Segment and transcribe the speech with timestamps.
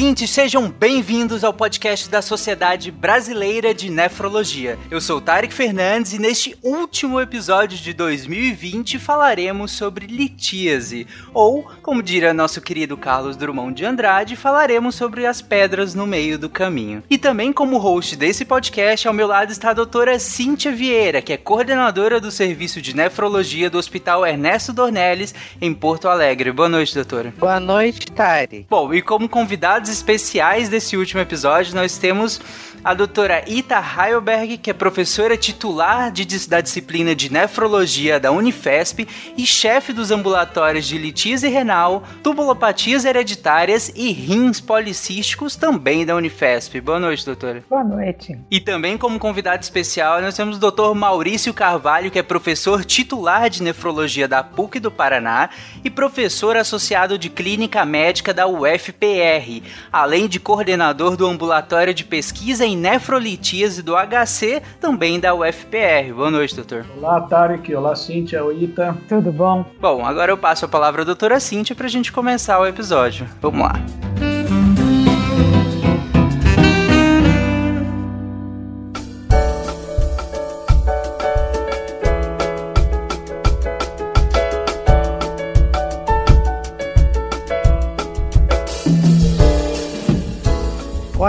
[0.00, 4.78] Ouvintes, sejam bem-vindos ao podcast da Sociedade Brasileira de Nefrologia.
[4.90, 12.02] Eu sou Tarek Fernandes e neste último episódio de 2020 falaremos sobre litíase, ou, como
[12.02, 17.02] diria nosso querido Carlos Drummond de Andrade, falaremos sobre as pedras no meio do caminho.
[17.10, 21.34] E também como host desse podcast, ao meu lado está a doutora Cíntia Vieira, que
[21.34, 26.52] é coordenadora do Serviço de Nefrologia do Hospital Ernesto Dornelles, em Porto Alegre.
[26.52, 27.34] Boa noite, doutora.
[27.36, 28.64] Boa noite, Tarek.
[28.70, 32.40] Bom, e como convidado convidados especiais desse último episódio, nós temos
[32.82, 39.06] a doutora Ita Heilberg, que é professora titular de, da disciplina de nefrologia da Unifesp
[39.36, 46.80] e chefe dos ambulatórios de litíase renal, tubulopatias hereditárias e rins policísticos também da Unifesp.
[46.80, 47.62] Boa noite, doutora.
[47.68, 48.38] Boa noite.
[48.50, 53.50] E também como convidado especial, nós temos o doutor Maurício Carvalho, que é professor titular
[53.50, 55.50] de nefrologia da PUC do Paraná
[55.84, 62.64] e professor associado de clínica médica da UFPR, além de coordenador do ambulatório de pesquisa
[62.64, 66.12] em nefrolitíase do HC, também da UFPR.
[66.14, 66.84] Boa noite, doutor.
[66.96, 67.74] Olá, Tarek.
[67.74, 68.44] Olá, Cíntia.
[68.44, 68.96] Oita.
[69.08, 69.64] Tudo bom?
[69.80, 73.26] Bom, agora eu passo a palavra à doutora Cíntia para a gente começar o episódio.
[73.40, 74.29] Vamos lá.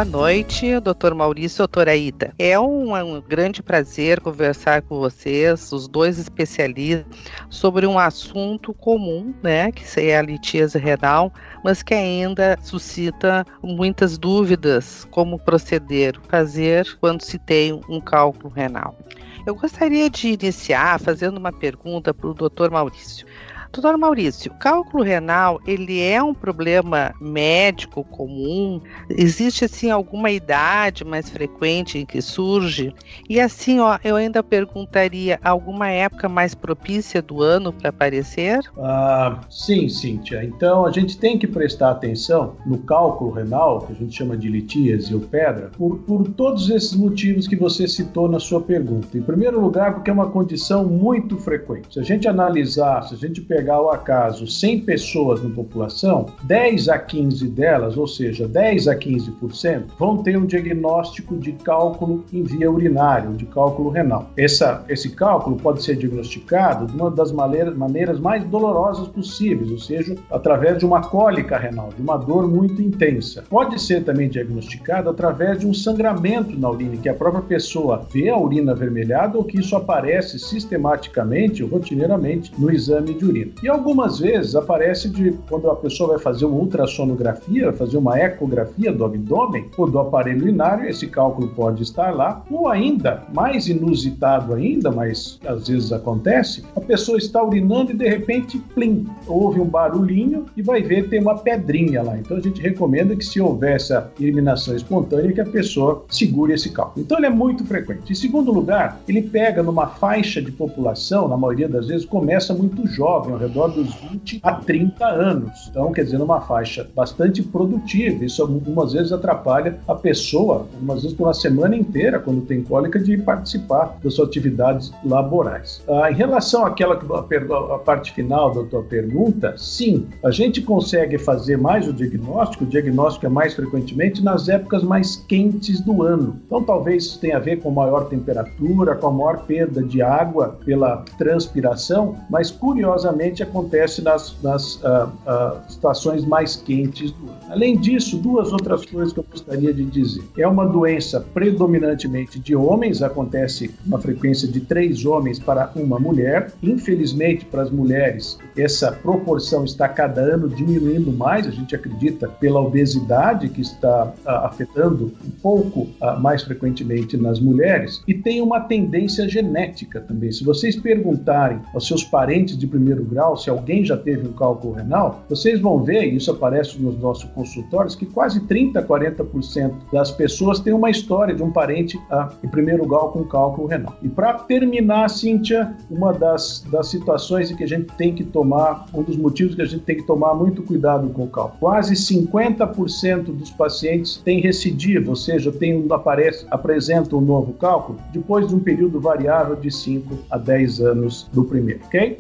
[0.01, 2.33] Boa noite, doutor Maurício, doutora Ida.
[2.39, 7.05] É um, um, grande prazer conversar com vocês, os dois especialistas,
[7.51, 11.31] sobre um assunto comum, né, que é a litíase renal,
[11.63, 18.97] mas que ainda suscita muitas dúvidas como proceder, fazer quando se tem um cálculo renal.
[19.45, 23.27] Eu gostaria de iniciar fazendo uma pergunta para o doutor Maurício.
[23.73, 28.81] Doutor Maurício, cálculo renal, ele é um problema médico comum?
[29.09, 32.93] Existe, assim, alguma idade mais frequente em que surge?
[33.29, 38.59] E assim, ó, eu ainda perguntaria, alguma época mais propícia do ano para aparecer?
[38.77, 40.43] Ah, sim, Cíntia.
[40.43, 44.49] Então, a gente tem que prestar atenção no cálculo renal, que a gente chama de
[44.49, 49.17] litíase ou pedra, por, por todos esses motivos que você citou na sua pergunta.
[49.17, 51.93] Em primeiro lugar, porque é uma condição muito frequente.
[51.93, 56.25] Se a gente analisar, se a gente pegar pegar ao acaso 100 pessoas na população,
[56.45, 62.25] 10 a 15 delas, ou seja, 10 a 15%, vão ter um diagnóstico de cálculo
[62.33, 64.31] em via urinária, de cálculo renal.
[64.35, 69.77] Essa, esse cálculo pode ser diagnosticado de uma das maneiras, maneiras mais dolorosas possíveis, ou
[69.77, 73.43] seja, através de uma cólica renal, de uma dor muito intensa.
[73.47, 78.29] Pode ser também diagnosticado através de um sangramento na urina, que a própria pessoa vê
[78.29, 83.50] a urina avermelhada ou que isso aparece sistematicamente, rotineiramente, no exame de urina.
[83.63, 88.91] E algumas vezes aparece de quando a pessoa vai fazer uma ultrassonografia, fazer uma ecografia
[88.91, 94.53] do abdômen ou do aparelho urinário, esse cálculo pode estar lá, ou ainda, mais inusitado
[94.53, 99.65] ainda, mas às vezes acontece, a pessoa está urinando e de repente, plim, houve um
[99.65, 102.17] barulhinho e vai ver tem uma pedrinha lá.
[102.17, 106.69] Então a gente recomenda que se houver essa eliminação espontânea, que a pessoa segure esse
[106.69, 107.03] cálculo.
[107.03, 108.11] Então ele é muito frequente.
[108.11, 112.87] Em segundo lugar, ele pega numa faixa de população, na maioria das vezes, começa muito
[112.87, 115.67] jovem, redor dos 20 a 30 anos.
[115.69, 118.23] Então, quer dizer, numa faixa bastante produtiva.
[118.23, 122.99] Isso algumas vezes atrapalha a pessoa, algumas vezes por uma semana inteira, quando tem cólica,
[122.99, 125.83] de participar das suas atividades laborais.
[125.87, 131.57] Ah, em relação àquela a parte final da tua pergunta, sim, a gente consegue fazer
[131.57, 136.39] mais o diagnóstico, o diagnóstico é mais frequentemente nas épocas mais quentes do ano.
[136.45, 140.59] Então, talvez isso tenha a ver com maior temperatura, com a maior perda de água
[140.65, 147.39] pela transpiração, mas curiosamente acontece nas, nas uh, uh, mais quentes do ano.
[147.49, 150.23] Além disso, duas outras coisas que eu gostaria de dizer.
[150.37, 156.51] É uma doença predominantemente de homens, acontece uma frequência de três homens para uma mulher.
[156.63, 162.59] Infelizmente, para as mulheres, essa proporção está cada ano diminuindo mais, a gente acredita, pela
[162.59, 165.87] obesidade que está uh, afetando um pouco
[166.19, 170.31] mais frequentemente nas mulheres, e tem uma tendência genética também.
[170.31, 174.33] Se vocês perguntarem aos seus parentes de primeiro grau, geral, se alguém já teve um
[174.33, 180.11] cálculo renal, vocês vão ver, isso aparece nos nossos consultórios, que quase 30, 40% das
[180.11, 183.93] pessoas têm uma história de um parente, ah, em primeiro lugar, com cálculo renal.
[184.01, 188.87] E para terminar, Cíntia, uma das, das situações em que a gente tem que tomar,
[188.93, 191.59] um dos motivos que a gente tem que tomar muito cuidado com o cálculo.
[191.59, 197.99] Quase 50% dos pacientes têm recidiva, ou seja, tem um, aparece, apresentam um novo cálculo
[198.11, 202.17] depois de um período variável de 5 a 10 anos do primeiro, ok?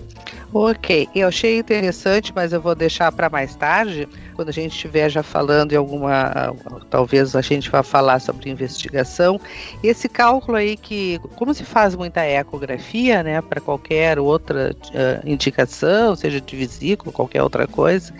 [0.53, 4.05] Ok, eu achei interessante, mas eu vou deixar para mais tarde,
[4.35, 6.53] quando a gente estiver já falando em alguma,
[6.89, 9.39] talvez a gente vá falar sobre investigação.
[9.81, 16.17] Esse cálculo aí que, como se faz muita ecografia, né, para qualquer outra uh, indicação,
[16.17, 18.13] seja de vesícula, qualquer outra coisa,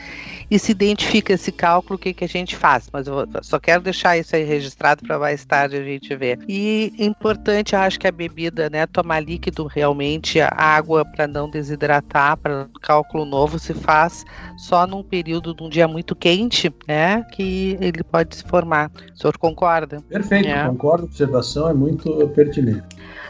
[0.52, 2.90] e se identifica esse cálculo, o que, que a gente faz.
[2.92, 6.40] Mas eu só quero deixar isso aí registrado para mais tarde a gente ver.
[6.46, 12.36] E importante, acho que a bebida, né, tomar líquido realmente, a água para não desidratar,
[12.36, 14.26] para cálculo novo se faz
[14.58, 18.92] só num período de um dia muito quente, né, que ele pode se formar.
[19.16, 20.02] O senhor concorda?
[20.10, 20.68] Perfeito, é.
[20.68, 21.04] concordo.
[21.04, 22.84] A observação é muito pertinente.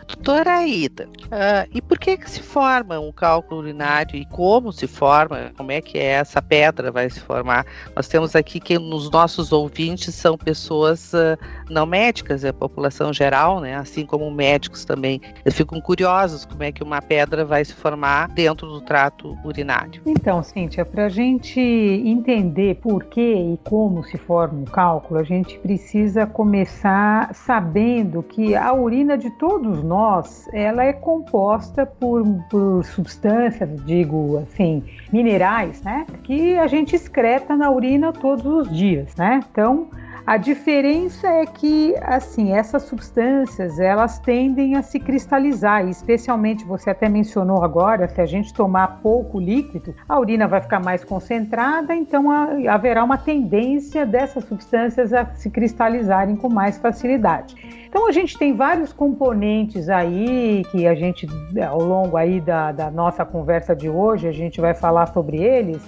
[0.08, 4.86] Doutora Aida, uh, e por que que se forma um cálculo urinário e como se
[4.86, 5.52] forma?
[5.56, 7.66] Como é que é essa pedra vai se formar?
[7.96, 11.38] Nós temos aqui que nos nossos ouvintes são pessoas uh,
[11.70, 13.76] não médicas, é a população geral, né?
[13.76, 15.22] Assim como médicos também.
[15.44, 20.02] Eles ficam curiosos como é que uma pedra vai se formar dentro do trato urinário.
[20.06, 25.24] Então, Cíntia, para a gente entender por que e como se forma um cálculo, a
[25.24, 32.84] gente precisa começar sabendo que a urina de todos nós, ela é composta por, por
[32.86, 36.06] substâncias, digo assim, minerais, né?
[36.24, 39.42] Que a gente excreta na urina todos os dias, né?
[39.52, 39.90] Então,
[40.26, 46.92] a diferença é que, assim, essas substâncias, elas tendem a se cristalizar, e especialmente, você
[46.92, 51.96] até mencionou agora, se a gente tomar pouco líquido, a urina vai ficar mais concentrada,
[51.96, 52.30] então
[52.70, 57.56] haverá uma tendência dessas substâncias a se cristalizarem com mais facilidade.
[57.90, 61.28] Então a gente tem vários componentes aí que a gente,
[61.68, 65.82] ao longo aí da, da nossa conversa de hoje, a gente vai falar sobre eles,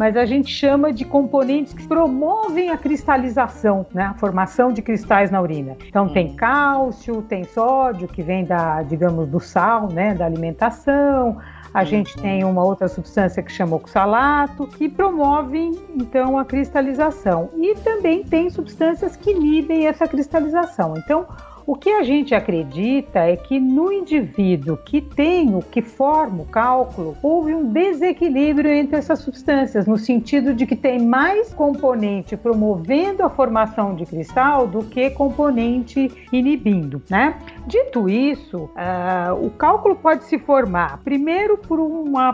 [0.00, 4.04] mas a gente chama de componentes que promovem a cristalização, né?
[4.04, 5.76] a formação de cristais na urina.
[5.86, 11.36] Então tem cálcio, tem sódio que vem da, digamos, do sal, né, da alimentação.
[11.74, 17.50] A gente tem uma outra substância que chama oxalato, que promovem então a cristalização.
[17.58, 20.94] E também tem substâncias que inibem essa cristalização.
[20.96, 21.26] Então,
[21.70, 26.46] o que a gente acredita é que no indivíduo que tem o que forma o
[26.46, 33.22] cálculo, houve um desequilíbrio entre essas substâncias, no sentido de que tem mais componente promovendo
[33.22, 37.36] a formação de cristal do que componente inibindo, né?
[37.68, 42.32] Dito isso, uh, o cálculo pode se formar primeiro por uma,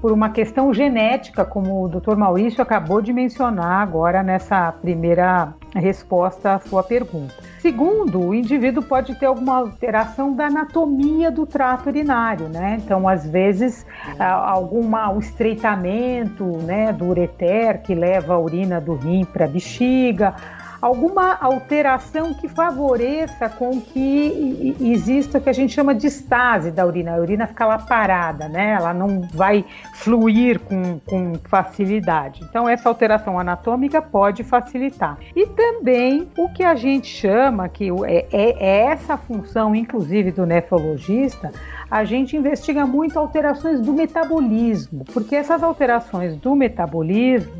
[0.00, 2.14] por uma questão genética, como o Dr.
[2.14, 7.55] Maurício acabou de mencionar agora nessa primeira resposta à sua pergunta.
[7.66, 12.78] Segundo, o indivíduo pode ter alguma alteração da anatomia do trato urinário, né?
[12.80, 13.84] Então, às vezes,
[14.20, 20.32] alguma um estreitamento, né, do ureter que leva a urina do rim para a bexiga,
[20.80, 26.86] alguma alteração que favoreça com que exista o que a gente chama de estase da
[26.86, 27.14] urina.
[27.14, 28.72] A urina fica lá parada, né?
[28.72, 29.64] Ela não vai
[29.94, 32.44] fluir com, com facilidade.
[32.44, 35.18] Então, essa alteração anatômica pode facilitar.
[35.34, 40.46] E também o que a gente chama, que é, é, é essa função, inclusive, do
[40.46, 41.52] nefrologista,
[41.90, 47.52] a gente investiga muito alterações do metabolismo, porque essas alterações do metabolismo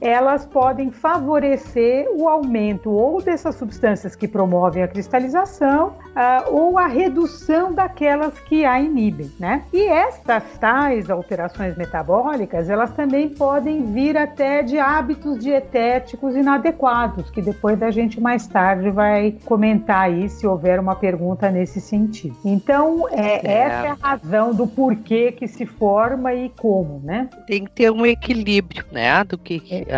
[0.00, 6.86] elas podem favorecer o aumento ou dessas substâncias que promovem a cristalização uh, ou a
[6.86, 9.62] redução daquelas que a inibem, né?
[9.72, 17.42] E estas tais alterações metabólicas, elas também podem vir até de hábitos dietéticos inadequados, que
[17.42, 22.36] depois a gente mais tarde vai comentar aí se houver uma pergunta nesse sentido.
[22.44, 23.52] Então, é, é.
[23.52, 27.28] essa é a razão do porquê que se forma e como, né?
[27.46, 29.93] Tem que ter um equilíbrio, né, do que é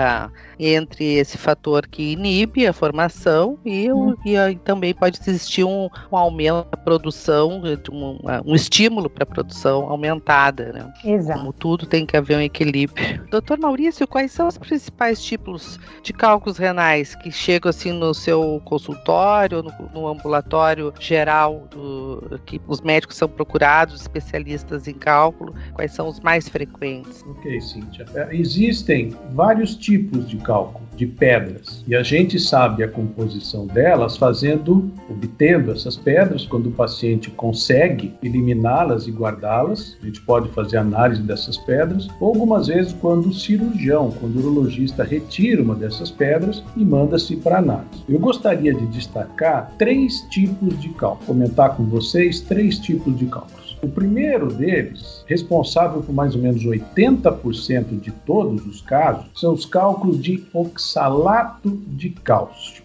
[0.58, 4.14] entre esse fator que inibe a formação e, hum.
[4.24, 7.60] e também pode existir um, um aumento da produção,
[7.92, 10.72] um, um estímulo para a produção aumentada.
[10.72, 10.92] Né?
[11.04, 11.40] Exato.
[11.40, 13.26] Como tudo tem que haver um equilíbrio.
[13.30, 18.60] Doutor Maurício, quais são os principais tipos de cálculos renais que chegam assim no seu
[18.64, 25.54] consultório, no, no ambulatório geral, do, que os médicos são procurados, especialistas em cálculo?
[25.74, 27.22] Quais são os mais frequentes?
[27.28, 28.06] Ok, Cíntia.
[28.14, 30.86] É, existem vários tipos de cálculo.
[30.96, 31.84] de pedras.
[31.86, 38.14] E a gente sabe a composição delas fazendo, obtendo essas pedras, quando o paciente consegue
[38.22, 39.96] eliminá-las e guardá-las.
[40.02, 44.38] A gente pode fazer análise dessas pedras, ou algumas vezes quando o cirurgião, quando o
[44.38, 48.02] urologista retira uma dessas pedras e manda-se para análise.
[48.08, 53.65] Eu gostaria de destacar três tipos de cálculo, comentar com vocês três tipos de cálculos.
[53.86, 59.64] O primeiro deles responsável por mais ou menos 80% de todos os casos, são os
[59.64, 62.84] cálculos de oxalato de cálcio?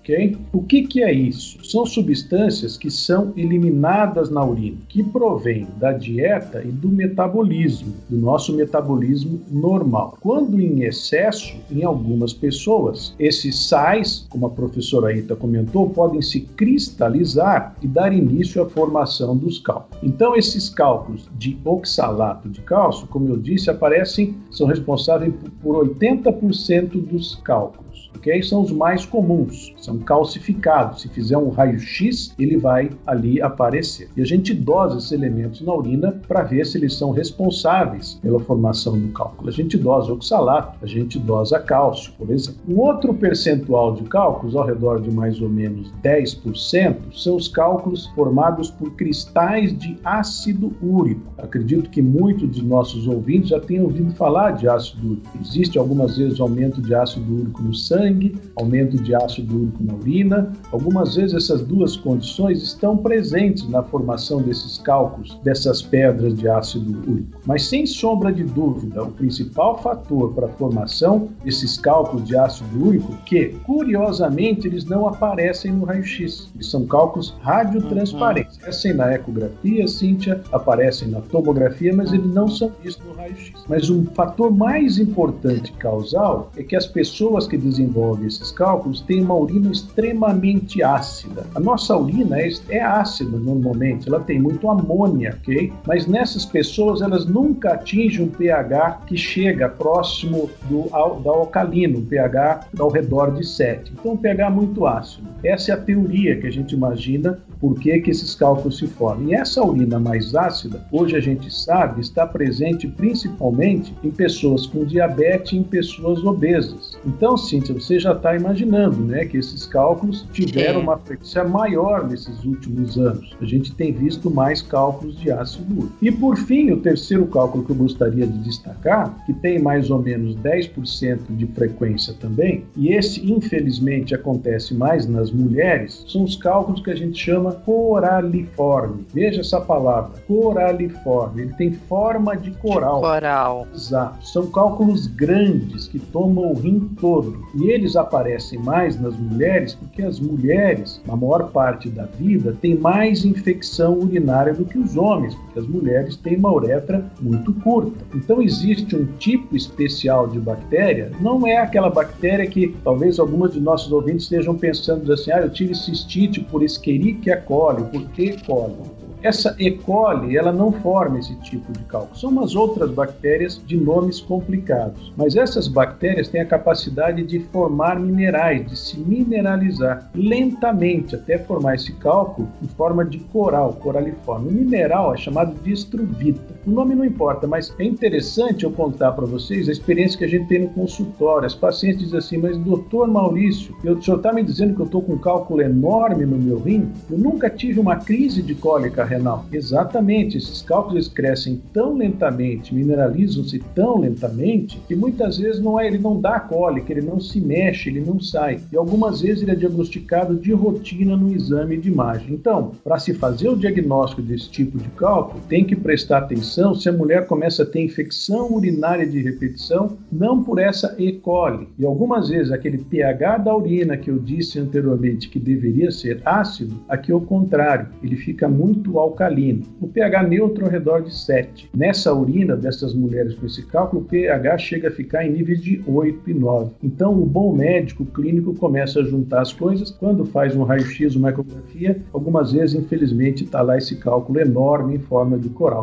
[0.52, 1.64] O que, que é isso?
[1.64, 8.18] São substâncias que são eliminadas na urina, que provêm da dieta e do metabolismo, do
[8.18, 10.18] nosso metabolismo normal.
[10.20, 16.42] Quando em excesso, em algumas pessoas, esses sais, como a professora Ita comentou, podem se
[16.42, 20.04] cristalizar e dar início à formação dos cálculos.
[20.04, 20.91] Então, esses cálculos
[21.38, 28.42] de oxalato de cálcio, como eu disse, aparecem, são responsáveis por 80% dos cálculos ok?
[28.44, 31.02] São os mais comuns, são calcificados.
[31.02, 34.10] Se fizer um raio-x, ele vai ali aparecer.
[34.16, 38.40] E a gente dosa esses elementos na urina para ver se eles são responsáveis pela
[38.40, 39.50] formação do cálculo.
[39.50, 42.62] A gente dosa oxalato, a gente dosa cálcio, por exemplo.
[42.68, 48.08] Um outro percentual de cálculos, ao redor de mais ou menos 10%, são os cálculos
[48.08, 51.22] formados por cristais de ácido úrico.
[51.38, 55.38] Acredito que muitos de nossos ouvintes já tenham ouvido falar de ácido úrico.
[55.40, 59.94] Existe algumas vezes aumento de ácido úrico no sangue, sangue, aumento de ácido úrico na
[59.94, 60.52] urina.
[60.72, 66.92] Algumas vezes essas duas condições estão presentes na formação desses cálculos, dessas pedras de ácido
[67.10, 67.40] úrico.
[67.46, 72.86] Mas sem sombra de dúvida, o principal fator para a formação desses cálculos de ácido
[72.86, 76.50] úrico, que curiosamente eles não aparecem no raio-x.
[76.56, 78.56] Eles são cálculos radiotransparentes.
[78.56, 78.62] Uhum.
[78.62, 83.52] Aparecem na ecografia, Cíntia, aparecem na tomografia, mas eles não são vistos no raio-x.
[83.68, 89.02] Mas um fator mais importante causal é que as pessoas que desenvolvem desenvolve esses cálculos
[89.02, 91.46] tem uma urina extremamente ácida.
[91.54, 95.72] A nossa urina é, é ácida normalmente, ela tem muito amônia, ok?
[95.86, 102.00] Mas nessas pessoas elas nunca atingem um pH que chega próximo do, ao, do alcalino,
[102.00, 103.92] um pH ao redor de 7.
[103.94, 105.28] Então, um pH muito ácido.
[105.44, 109.30] Essa é a teoria que a gente imagina por que, que esses cálculos se formam.
[109.30, 114.84] E essa urina mais ácida, hoje a gente sabe, está presente principalmente em pessoas com
[114.84, 116.98] diabetes e em pessoas obesas.
[117.06, 120.86] Então, Cíntia, você já está imaginando né, que esses cálculos tiveram Sim.
[120.86, 123.36] uma frequência maior nesses últimos anos.
[123.42, 125.96] A gente tem visto mais cálculos de ácido úrico.
[126.02, 130.02] E, por fim, o terceiro cálculo que eu gostaria de destacar, que tem mais ou
[130.02, 136.82] menos 10% de frequência também, e esse, infelizmente, acontece mais nas mulheres, são os cálculos
[136.82, 139.06] que a gente chama coraliforme.
[139.14, 141.44] Veja essa palavra, coraliforme.
[141.44, 143.02] Ele tem forma de coral.
[143.02, 143.68] Coral.
[143.74, 144.26] Exato.
[144.28, 147.46] São cálculos grandes que tomam o rim todo.
[147.56, 152.76] E eles aparecem mais nas mulheres porque as mulheres, na maior parte da vida, têm
[152.76, 158.06] mais infecção urinária do que os homens, porque as mulheres têm uma uretra muito curta.
[158.16, 163.60] Então existe um tipo especial de bactéria, não é aquela bactéria que talvez algumas de
[163.60, 169.01] nossos ouvintes estejam pensando assim, ah, eu tive cistite por Escherichia coli, por que coli?
[169.24, 169.70] Essa E.
[169.70, 172.18] coli, ela não forma esse tipo de cálculo.
[172.18, 175.14] São umas outras bactérias de nomes complicados.
[175.16, 181.76] Mas essas bactérias têm a capacidade de formar minerais, de se mineralizar lentamente até formar
[181.76, 184.50] esse cálculo em forma de coral, coraliforme.
[184.50, 186.54] O mineral é chamado de estruvita.
[186.64, 190.28] O nome não importa, mas é interessante eu contar para vocês a experiência que a
[190.28, 191.48] gente tem no consultório.
[191.48, 194.86] As pacientes dizem assim, mas doutor Maurício, eu, o senhor está me dizendo que eu
[194.86, 196.88] estou com um cálculo enorme no meu rim?
[197.10, 199.46] Eu nunca tive uma crise de cólica renal.
[199.52, 205.98] Exatamente, esses cálculos crescem tão lentamente, mineralizam-se tão lentamente, que muitas vezes não é, ele
[205.98, 208.60] não dá cólica, ele não se mexe, ele não sai.
[208.72, 212.36] E algumas vezes ele é diagnosticado de rotina no exame de imagem.
[212.36, 216.90] Então, para se fazer o diagnóstico desse tipo de cálculo, tem que prestar atenção se
[216.90, 221.14] a mulher começa a ter infecção urinária de repetição, não por essa E.
[221.14, 221.68] coli.
[221.78, 226.76] E algumas vezes aquele pH da urina que eu disse anteriormente que deveria ser ácido,
[226.88, 229.64] aqui é o contrário, ele fica muito alcalino.
[229.80, 231.70] O pH neutro ao redor de 7.
[231.76, 235.82] Nessa urina dessas mulheres com esse cálculo, o pH chega a ficar em níveis de
[235.86, 236.72] 8 e 9.
[236.84, 239.92] Então, o bom médico clínico começa a juntar as coisas.
[239.92, 245.00] Quando faz um raio-x, uma ecografia, algumas vezes, infelizmente, está lá esse cálculo enorme em
[245.00, 245.82] forma de coral.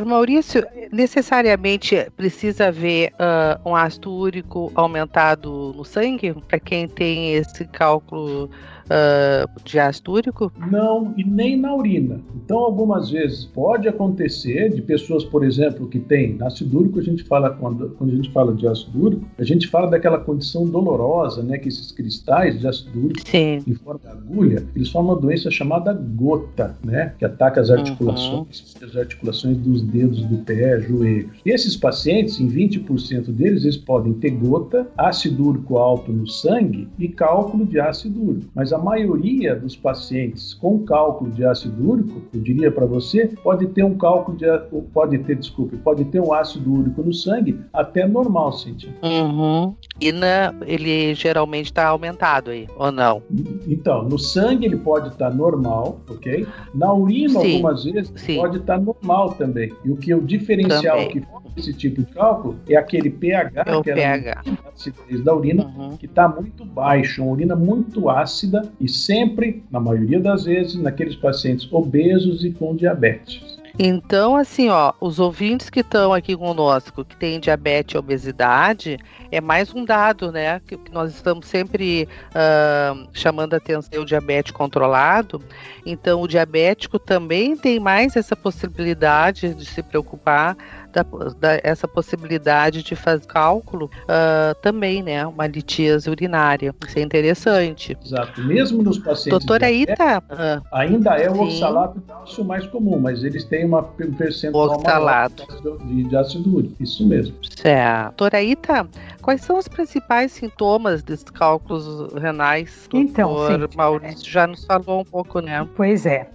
[0.00, 6.32] Doutor Maurício, necessariamente precisa haver uh, um ácido úrico aumentado no sangue?
[6.48, 8.50] Para quem tem esse cálculo
[8.90, 10.52] uh, de ácido úrico?
[10.70, 12.20] Não, e nem na urina.
[12.34, 17.22] Então, algumas vezes pode acontecer de pessoas, por exemplo, que têm ácido úrico, a gente
[17.24, 21.42] fala quando, quando a gente fala de ácido úrico, a gente fala daquela condição dolorosa,
[21.42, 23.62] né, que esses cristais de ácido úrico Sim.
[23.66, 28.74] em forma de agulha, eles formam uma doença chamada gota, né, que ataca as articulações,
[28.80, 28.88] uhum.
[28.88, 31.30] as articulações dos dedos do pé, joelhos.
[31.44, 36.88] E esses pacientes, em 20% deles, eles podem ter gota, ácido úrico alto no sangue
[36.98, 38.50] e cálculo de ácido úrico.
[38.54, 43.66] Mas a maioria dos pacientes com cálculo de ácido úrico, eu diria para você, pode
[43.68, 44.46] ter um cálculo de
[44.92, 48.90] pode ter, desculpe, pode ter um ácido úrico no sangue até normal, Cintia.
[49.02, 49.74] Uhum.
[50.00, 53.22] E na, ele geralmente está aumentado aí, ou não?
[53.66, 56.46] Então, no sangue ele pode estar tá normal, ok?
[56.74, 57.54] Na urina, Sim.
[57.54, 58.36] algumas vezes, Sim.
[58.36, 59.72] pode estar tá normal também.
[59.84, 61.08] E o que é o diferencial também.
[61.10, 61.22] que
[61.60, 64.42] esse tipo de cálculo é aquele pH, é que pH.
[64.44, 65.96] a acidez da urina, uhum.
[65.96, 71.16] que está muito baixo, uma urina muito ácida e sempre, na maioria das vezes, naqueles
[71.16, 73.60] pacientes obesos e com diabetes.
[73.78, 78.98] Então, assim, ó, os ouvintes que estão aqui conosco, que têm diabetes e obesidade,
[79.30, 80.60] é mais um dado, né?
[80.66, 85.42] Que, que nós estamos sempre uh, chamando a atenção o diabetes controlado.
[85.86, 90.56] Então, o diabético também tem mais essa possibilidade de se preocupar
[90.92, 91.02] da,
[91.38, 95.26] da, essa possibilidade de fazer cálculo uh, também, né?
[95.26, 96.74] Uma litíase urinária.
[96.86, 97.96] Isso é interessante.
[98.04, 98.40] Exato.
[98.42, 99.30] Mesmo nos pacientes.
[99.30, 100.18] Doutora Ita.
[100.18, 105.46] Uh, ainda é o oxalato cálcio mais comum, mas eles têm uma percentual oxalato.
[105.86, 106.82] de, de ácido úrico.
[106.82, 107.34] Isso mesmo.
[107.56, 108.16] Certo.
[108.16, 108.88] Doutora Ita,
[109.22, 112.88] quais são os principais sintomas desses cálculos renais?
[112.92, 115.66] Então, Doutor Maurício já nos falou um pouco, né?
[115.76, 116.28] Pois é.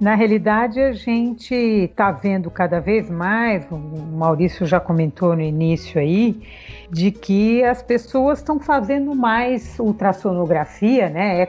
[0.00, 6.00] Na realidade, a gente está vendo cada vez mais, o Maurício já comentou no início
[6.00, 6.42] aí,
[6.90, 11.46] de que as pessoas estão fazendo mais ultrassonografia, né,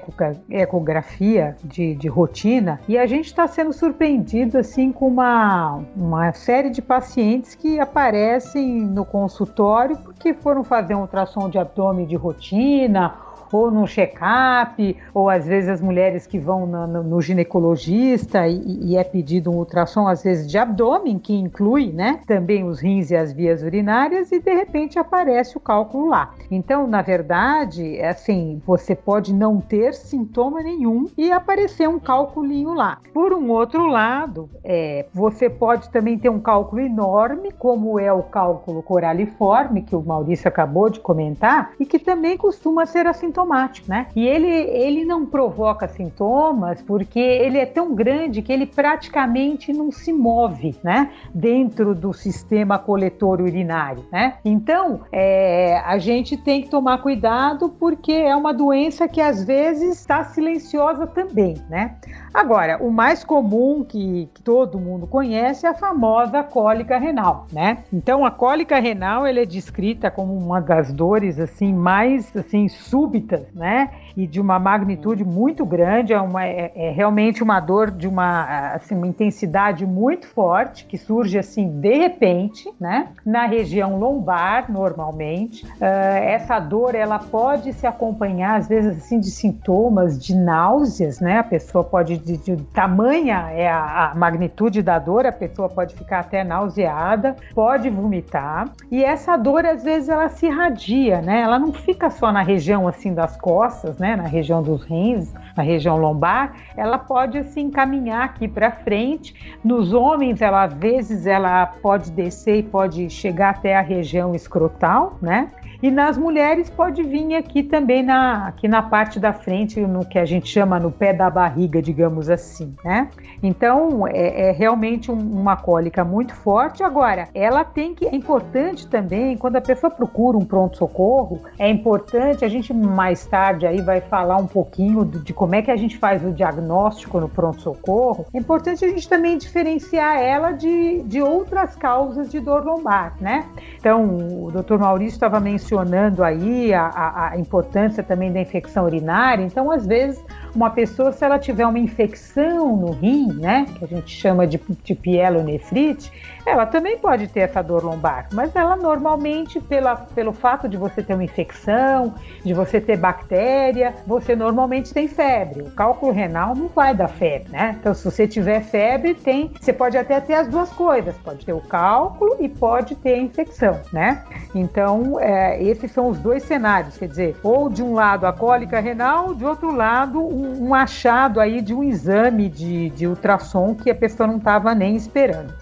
[0.49, 6.69] ecografia de, de rotina, e a gente está sendo surpreendido assim com uma, uma série
[6.69, 13.15] de pacientes que aparecem no consultório porque foram fazer um ultrassom de abdômen de rotina
[13.57, 18.91] ou no check-up, ou às vezes as mulheres que vão no, no, no ginecologista e,
[18.91, 23.11] e, é pedido um ultrassom, às vezes de abdômen, que inclui né, também os rins
[23.11, 26.33] e as vias urinárias, e de repente aparece o cálculo lá.
[26.49, 32.73] Então, na verdade, é assim, você pode não ter sintoma nenhum e aparecer um cálculinho
[32.73, 32.99] lá.
[33.13, 38.23] Por um outro lado, é, você pode também ter um cálculo enorme, como é o
[38.23, 43.42] cálculo coraliforme, que o Maurício acabou de comentar, e que também costuma ser assintomático
[43.87, 44.07] né?
[44.15, 49.91] E ele, ele não provoca sintomas porque ele é tão grande que ele praticamente não
[49.91, 51.11] se move, né?
[51.33, 54.35] Dentro do sistema coletor urinário, né?
[54.43, 59.99] Então, é, a gente tem que tomar cuidado porque é uma doença que às vezes
[59.99, 61.95] está silenciosa também, né?
[62.33, 67.83] Agora, o mais comum que, que, todo mundo conhece é a famosa cólica renal, né?
[67.93, 73.45] Então, a cólica renal ela é descrita como uma das dores assim mais assim súbitas,
[73.53, 73.91] né?
[74.15, 78.73] E de uma magnitude muito grande, é, uma, é, é realmente uma dor de uma
[78.73, 83.09] assim uma intensidade muito forte que surge assim de repente, né?
[83.25, 85.65] Na região lombar, normalmente.
[85.65, 85.83] Uh,
[86.23, 91.39] essa dor ela pode se acompanhar às vezes assim de sintomas de náuseas, né?
[91.39, 95.95] A pessoa pode de, de tamanha é a, a, magnitude da dor, a pessoa pode
[95.95, 98.69] ficar até nauseada, pode vomitar.
[98.91, 101.41] E essa dor, às vezes, ela se irradia, né?
[101.41, 104.17] Ela não fica só na região assim das costas, né?
[104.17, 109.33] Na região dos rins, na região lombar, ela pode assim caminhar aqui para frente.
[109.63, 115.17] Nos homens, ela às vezes ela pode descer e pode chegar até a região escrotal,
[115.21, 115.49] né?
[115.83, 120.17] E nas mulheres pode vir aqui também na, aqui na parte da frente, no que
[120.17, 123.09] a gente chama no pé da barriga, digamos assim, né?
[123.43, 126.81] Então é, é realmente um, uma cólica muito forte.
[126.81, 131.69] Agora, ela tem que é importante também quando a pessoa procura um pronto socorro, é
[131.69, 135.75] importante a gente mais tarde aí vai falar um pouquinho de, como é que a
[135.75, 138.25] gente faz o diagnóstico no pronto socorro.
[138.33, 143.45] É importante a gente também diferenciar ela de, de outras causas de dor lombar, né?
[143.77, 144.77] Então o Dr.
[144.77, 149.85] Maurício estava mencionando mencionando aí a, a, a importância também da infecção urinária, então às
[149.85, 150.23] vezes
[150.55, 154.59] uma pessoa, se ela tiver uma infecção no rim, né, que a gente chama de,
[154.83, 156.11] de pielonefrite,
[156.45, 161.01] ela também pode ter essa dor lombar, mas ela normalmente, pela, pelo fato de você
[161.01, 162.13] ter uma infecção,
[162.43, 165.61] de você ter bactéria, você normalmente tem febre.
[165.61, 167.77] O cálculo renal não vai dar febre, né?
[167.79, 171.53] Então, se você tiver febre, tem, você pode até ter as duas coisas, pode ter
[171.53, 174.23] o cálculo e pode ter a infecção, né?
[174.53, 178.79] Então, é, esses são os dois cenários, quer dizer, ou de um lado a cólica
[178.79, 183.89] renal, de outro lado um, um achado aí de um exame de, de ultrassom que
[183.89, 185.53] a pessoa não estava nem esperando.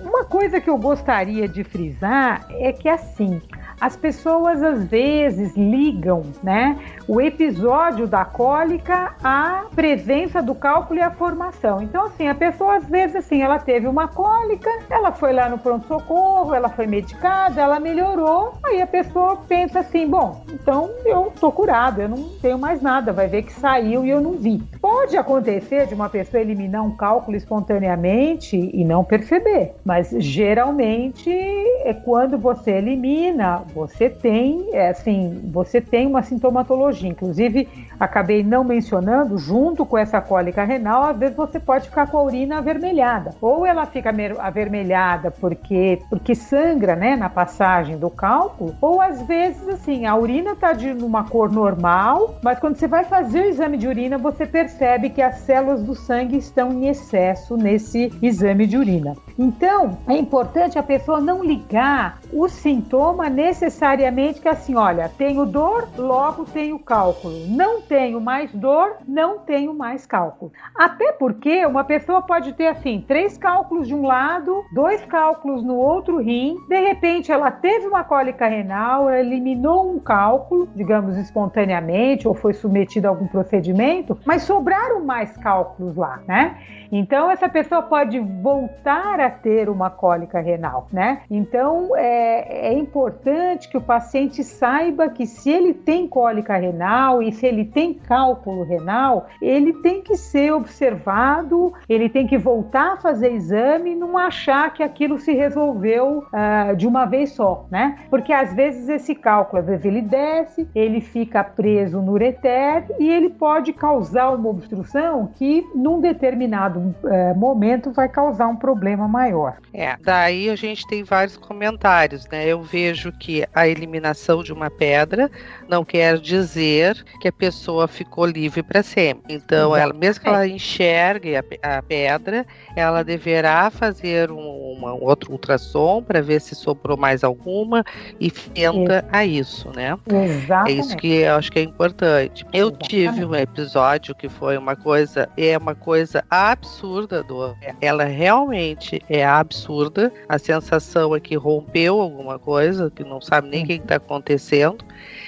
[0.00, 3.40] Uma coisa que eu gostaria de frisar é que assim,
[3.80, 11.02] as pessoas às vezes ligam, né, o episódio da cólica à presença do cálculo e
[11.02, 11.82] à formação.
[11.82, 15.58] Então, assim, a pessoa às vezes assim, ela teve uma cólica, ela foi lá no
[15.58, 21.32] pronto socorro, ela foi medicada, ela melhorou, aí a pessoa pensa assim, bom, então eu
[21.38, 24.62] tô curado, eu não tenho mais nada, vai ver que saiu e eu não vi.
[24.80, 31.92] Pode acontecer de uma pessoa eliminar um cálculo espontaneamente e não perceber, mas geralmente é
[31.92, 37.08] quando você elimina você tem, é, assim, você tem uma sintomatologia.
[37.08, 42.18] Inclusive, acabei não mencionando, junto com essa cólica renal, às vezes você pode ficar com
[42.18, 43.34] a urina avermelhada.
[43.40, 49.68] Ou ela fica avermelhada porque, porque sangra, né, na passagem do cálculo, ou às vezes,
[49.68, 53.76] assim, a urina está de uma cor normal, mas quando você vai fazer o exame
[53.76, 58.76] de urina, você percebe que as células do sangue estão em excesso nesse exame de
[58.76, 59.14] urina.
[59.38, 65.88] Então, é importante a pessoa não ligar o sintoma necessariamente que assim, olha, tenho dor,
[65.96, 67.34] logo tenho cálculo.
[67.48, 70.52] Não tenho mais dor, não tenho mais cálculo.
[70.74, 75.74] Até porque uma pessoa pode ter assim, três cálculos de um lado, dois cálculos no
[75.74, 82.28] outro rim, de repente ela teve uma cólica renal, ela eliminou um cálculo, digamos espontaneamente,
[82.28, 86.58] ou foi submetida a algum procedimento, mas sobraram mais cálculos lá, né?
[86.90, 91.22] Então, essa pessoa pode voltar a ter uma cólica renal, né?
[91.30, 97.32] Então, é, é importante que o paciente saiba que se ele tem cólica renal e
[97.32, 102.96] se ele tem cálculo renal, ele tem que ser observado, ele tem que voltar a
[102.96, 107.98] fazer exame e não achar que aquilo se resolveu uh, de uma vez só, né?
[108.10, 113.10] Porque às vezes esse cálculo, às vezes ele desce, ele fica preso no ureter e
[113.10, 119.08] ele pode causar uma obstrução que num determinado determinado é, momento vai causar um problema
[119.08, 119.56] maior.
[119.72, 122.46] É, daí a gente tem vários comentários, né?
[122.46, 125.30] Eu vejo que a eliminação de uma pedra
[125.68, 129.34] não quer dizer que a pessoa ficou livre para sempre.
[129.34, 135.02] Então, ela, mesmo que ela enxergue a, a pedra, ela deverá fazer um, uma, um
[135.02, 137.84] outro ultrassom para ver se sobrou mais alguma
[138.20, 139.96] e tenta a isso, né?
[140.06, 140.76] Exatamente.
[140.76, 142.44] É isso que eu acho que é importante.
[142.52, 142.88] Eu Exatamente.
[142.88, 149.00] tive um episódio que foi uma coisa, é uma coisa absolutamente absurda do ela realmente
[149.08, 150.12] é absurda.
[150.28, 154.84] A sensação é que rompeu alguma coisa, que não sabe nem o que está acontecendo.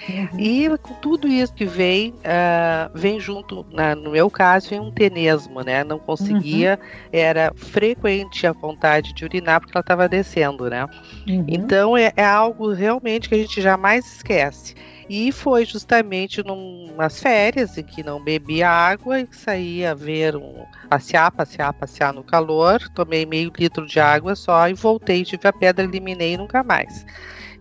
[0.08, 0.40] Uhum.
[0.40, 4.90] E com tudo isso que vem, uh, vem junto, na, no meu caso, vem um
[4.90, 5.84] tenesmo, né?
[5.84, 7.08] Não conseguia, uhum.
[7.12, 10.86] era frequente a vontade de urinar porque ela estava descendo, né?
[11.28, 11.44] Uhum.
[11.46, 14.74] Então é, é algo realmente que a gente jamais esquece.
[15.08, 21.30] E foi justamente numas férias em que não bebia água e saía ver um passear,
[21.32, 22.86] passear, passear no calor.
[22.90, 27.06] Tomei meio litro de água só e voltei, tive a pedra, eliminei e nunca mais.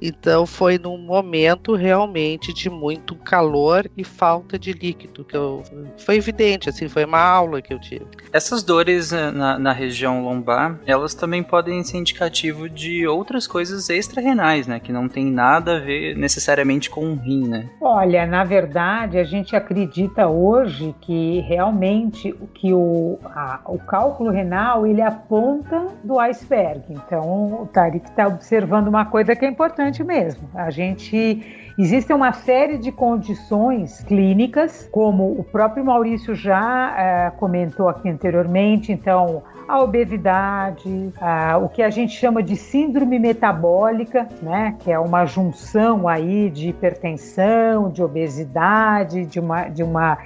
[0.02, 5.64] Então foi num momento realmente de muito calor e falta de líquido que eu
[5.98, 8.06] foi evidente, assim, foi uma aula que eu tive.
[8.32, 13.90] Essas dores eh, na, na região lombar, elas também podem ser indicativo de outras coisas
[13.90, 17.70] extra-renais, né, que não tem nada a ver necessariamente com o rim, né?
[17.82, 24.86] Olha, na verdade, a gente acredita hoje que realmente que o, a, o cálculo renal
[24.86, 26.84] ele é a ponta do iceberg.
[26.90, 30.50] Então, o Tarik está observando uma coisa que é importante importante mesmo.
[30.54, 37.88] A gente Existe uma série de condições clínicas, como o próprio Maurício já é, comentou
[37.88, 44.76] aqui anteriormente, então a obesidade, a, o que a gente chama de síndrome metabólica, né,
[44.80, 50.18] que é uma junção aí de hipertensão, de obesidade, de uma, de uma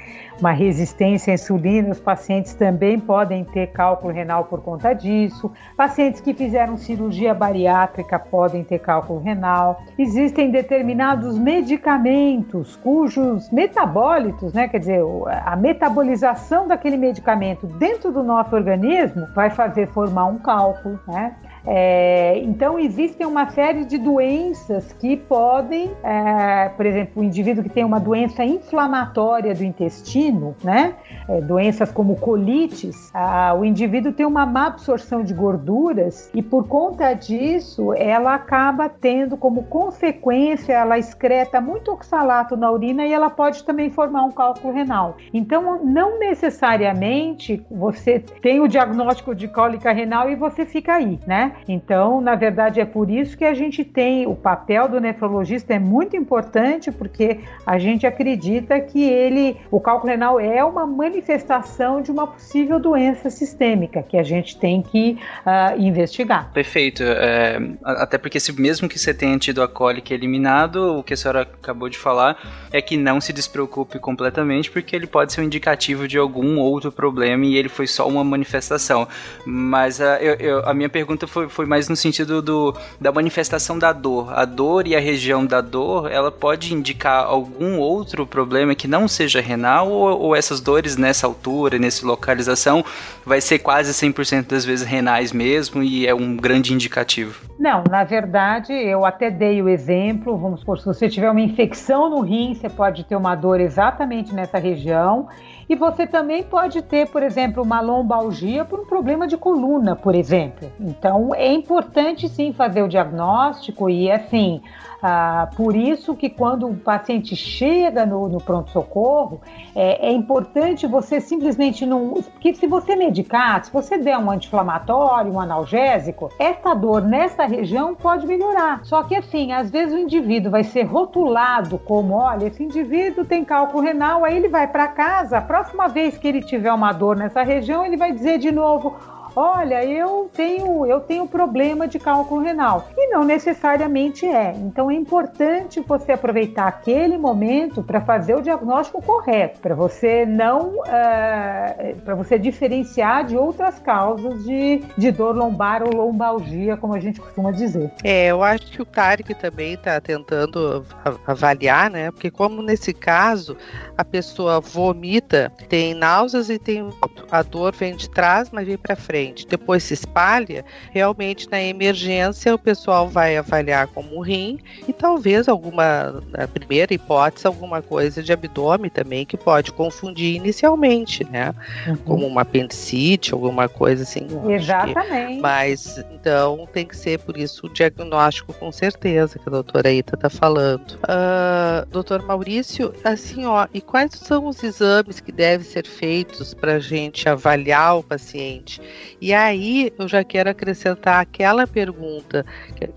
[0.41, 5.51] uma resistência à insulina, os pacientes também podem ter cálculo renal por conta disso.
[5.77, 9.83] Pacientes que fizeram cirurgia bariátrica podem ter cálculo renal.
[9.97, 15.01] Existem determinados medicamentos cujos metabólitos, né, quer dizer,
[15.45, 21.35] a metabolização daquele medicamento dentro do nosso organismo vai fazer formar um cálculo, né?
[21.65, 27.69] É, então, existem uma série de doenças que podem, é, por exemplo, o indivíduo que
[27.69, 30.95] tem uma doença inflamatória do intestino, né?
[31.27, 36.67] É, doenças como colites, a, o indivíduo tem uma má absorção de gorduras e, por
[36.67, 43.29] conta disso, ela acaba tendo como consequência, ela excreta muito oxalato na urina e ela
[43.29, 45.17] pode também formar um cálculo renal.
[45.33, 51.50] Então, não necessariamente você tem o diagnóstico de cólica renal e você fica aí, né?
[51.67, 55.79] Então, na verdade, é por isso que a gente tem o papel do nefrologista é
[55.79, 62.11] muito importante, porque a gente acredita que ele, o cálculo renal é uma manifestação de
[62.11, 66.51] uma possível doença sistêmica que a gente tem que uh, investigar.
[66.53, 67.03] Perfeito.
[67.03, 71.17] É, até porque se mesmo que você tenha tido a cólica eliminado, o que a
[71.17, 72.37] senhora acabou de falar
[72.71, 76.91] é que não se despreocupe completamente, porque ele pode ser um indicativo de algum outro
[76.91, 79.07] problema e ele foi só uma manifestação.
[79.45, 83.77] Mas uh, eu, eu, a minha pergunta foi, foi mais no sentido do, da manifestação
[83.77, 84.31] da dor.
[84.33, 89.07] A dor e a região da dor, ela pode indicar algum outro problema que não
[89.07, 92.83] seja renal ou, ou essas dores nessa altura, nessa localização,
[93.25, 97.50] vai ser quase 100% das vezes renais mesmo e é um grande indicativo?
[97.61, 102.09] Não, na verdade, eu até dei o exemplo, vamos supor, se você tiver uma infecção
[102.09, 105.27] no rim, você pode ter uma dor exatamente nessa região
[105.69, 110.15] e você também pode ter, por exemplo, uma lombalgia por um problema de coluna, por
[110.15, 110.71] exemplo.
[110.79, 114.59] Então, é importante sim fazer o diagnóstico e assim,
[115.01, 119.41] ah, por isso que quando o paciente chega no, no pronto-socorro,
[119.73, 122.13] é, é, importante você simplesmente não.
[122.33, 127.93] Porque se você medicar, se você der um anti-inflamatório, um analgésico, essa dor nessa região
[127.93, 128.81] pode melhorar.
[128.83, 133.43] Só que assim, às vezes o indivíduo vai ser rotulado como: olha, esse indivíduo tem
[133.45, 137.15] cálculo renal, aí ele vai para casa, a próxima vez que ele tiver uma dor
[137.15, 138.95] nessa região, ele vai dizer de novo
[139.35, 142.87] olha, eu tenho, eu tenho problema de cálculo renal.
[142.97, 144.53] E não necessariamente é.
[144.57, 150.79] Então é importante você aproveitar aquele momento para fazer o diagnóstico correto, para você não,
[150.79, 156.93] uh, eh, para você diferenciar de outras causas de, de dor lombar ou lombalgia, como
[156.93, 157.91] a gente costuma dizer.
[158.03, 160.85] É, eu acho que o Tarek também está tentando
[161.25, 162.11] avaliar, né?
[162.11, 163.55] Porque como nesse caso
[163.97, 166.89] a pessoa vomita, tem náuseas e tem
[167.31, 172.53] a dor vem de trás, mas vem para frente depois se espalha, realmente na emergência
[172.53, 178.31] o pessoal vai avaliar como rim e talvez alguma, na primeira hipótese, alguma coisa de
[178.31, 181.53] abdômen também que pode confundir inicialmente, né?
[181.87, 181.95] Uhum.
[181.97, 184.27] Como uma apendicite, alguma coisa assim.
[184.49, 185.35] Exatamente.
[185.35, 189.91] Que, mas então tem que ser por isso o diagnóstico com certeza que a doutora
[189.91, 190.93] Ita está falando.
[191.03, 196.73] Uh, doutor Maurício, assim, ó, e quais são os exames que devem ser feitos para
[196.75, 198.81] a gente avaliar o paciente?
[199.21, 202.43] E aí eu já quero acrescentar aquela pergunta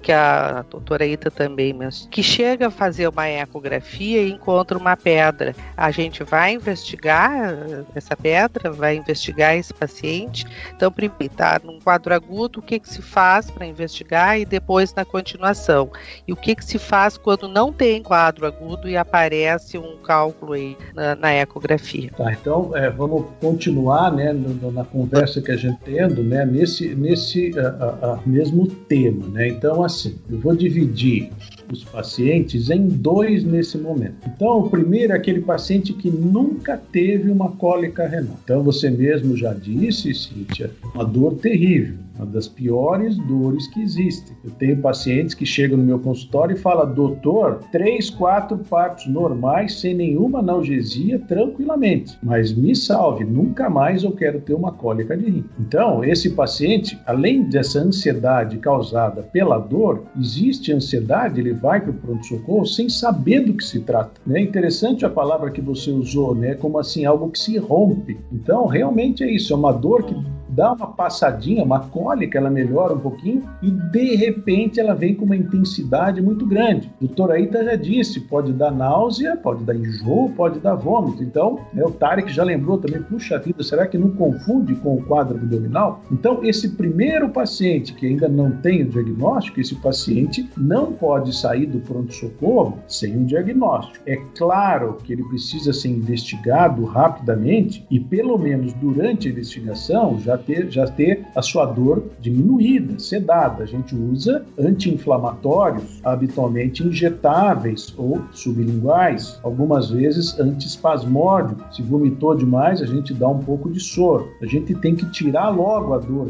[0.03, 4.97] que, a doutora Ita também mencionou, que chega a fazer uma ecografia e encontra uma
[4.97, 5.55] pedra.
[5.77, 7.57] A gente vai investigar
[7.95, 10.47] essa pedra, vai investigar esse paciente.
[10.75, 14.95] Então, primeiro, está num quadro agudo, o que, que se faz para investigar e depois
[14.95, 15.91] na continuação.
[16.27, 20.55] E o que, que se faz quando não tem quadro agudo e aparece um cálculo
[20.55, 22.11] aí na, na ecografia.
[22.17, 25.79] Tá, então é, vamos continuar né, no, na conversa que a gente
[26.15, 29.27] tem né, nesse, nesse uh, uh, mesmo tema.
[29.29, 29.49] Né?
[29.49, 31.31] Então, assim, eu vou dividir
[31.73, 34.17] os pacientes em dois nesse momento.
[34.27, 38.39] Então, o primeiro é aquele paciente que nunca teve uma cólica renal.
[38.45, 44.37] Então, você mesmo já disse, Cíntia, uma dor terrível uma das piores dores que existem.
[44.45, 49.81] Eu tenho pacientes que chegam no meu consultório e falam, doutor, três, quatro partos normais,
[49.81, 52.17] sem nenhuma analgesia, tranquilamente.
[52.23, 55.45] Mas me salve, nunca mais eu quero ter uma cólica de rim.
[55.59, 62.67] Então, esse paciente, além dessa ansiedade causada pela dor, existe ansiedade, vai para o pronto-socorro
[62.67, 64.21] sem saber do que se trata.
[64.31, 66.55] É interessante a palavra que você usou, né?
[66.55, 68.19] Como assim, algo que se rompe.
[68.33, 70.15] Então, realmente é isso, é uma dor que
[70.55, 75.25] dá uma passadinha, uma cólica, ela melhora um pouquinho e de repente ela vem com
[75.25, 76.91] uma intensidade muito grande.
[77.01, 81.23] O doutor Aita já disse, pode dar náusea, pode dar enjoo, pode dar vômito.
[81.23, 85.03] Então, né, o Tarek já lembrou também, puxa vida, será que não confunde com o
[85.03, 86.03] quadro abdominal?
[86.11, 91.67] Então, esse primeiro paciente que ainda não tem o diagnóstico, esse paciente não pode sair
[91.67, 94.05] do pronto-socorro sem um diagnóstico.
[94.07, 100.39] É claro que ele precisa ser investigado rapidamente e, pelo menos durante a investigação, já
[100.47, 103.65] ter, já ter a sua dor diminuída, sedada.
[103.65, 111.77] A gente usa anti-inflamatórios, habitualmente injetáveis ou sublinguais, algumas vezes antiespasmódicos.
[111.77, 114.29] Se vomitou demais, a gente dá um pouco de soro.
[114.41, 116.29] A gente tem que tirar logo a dor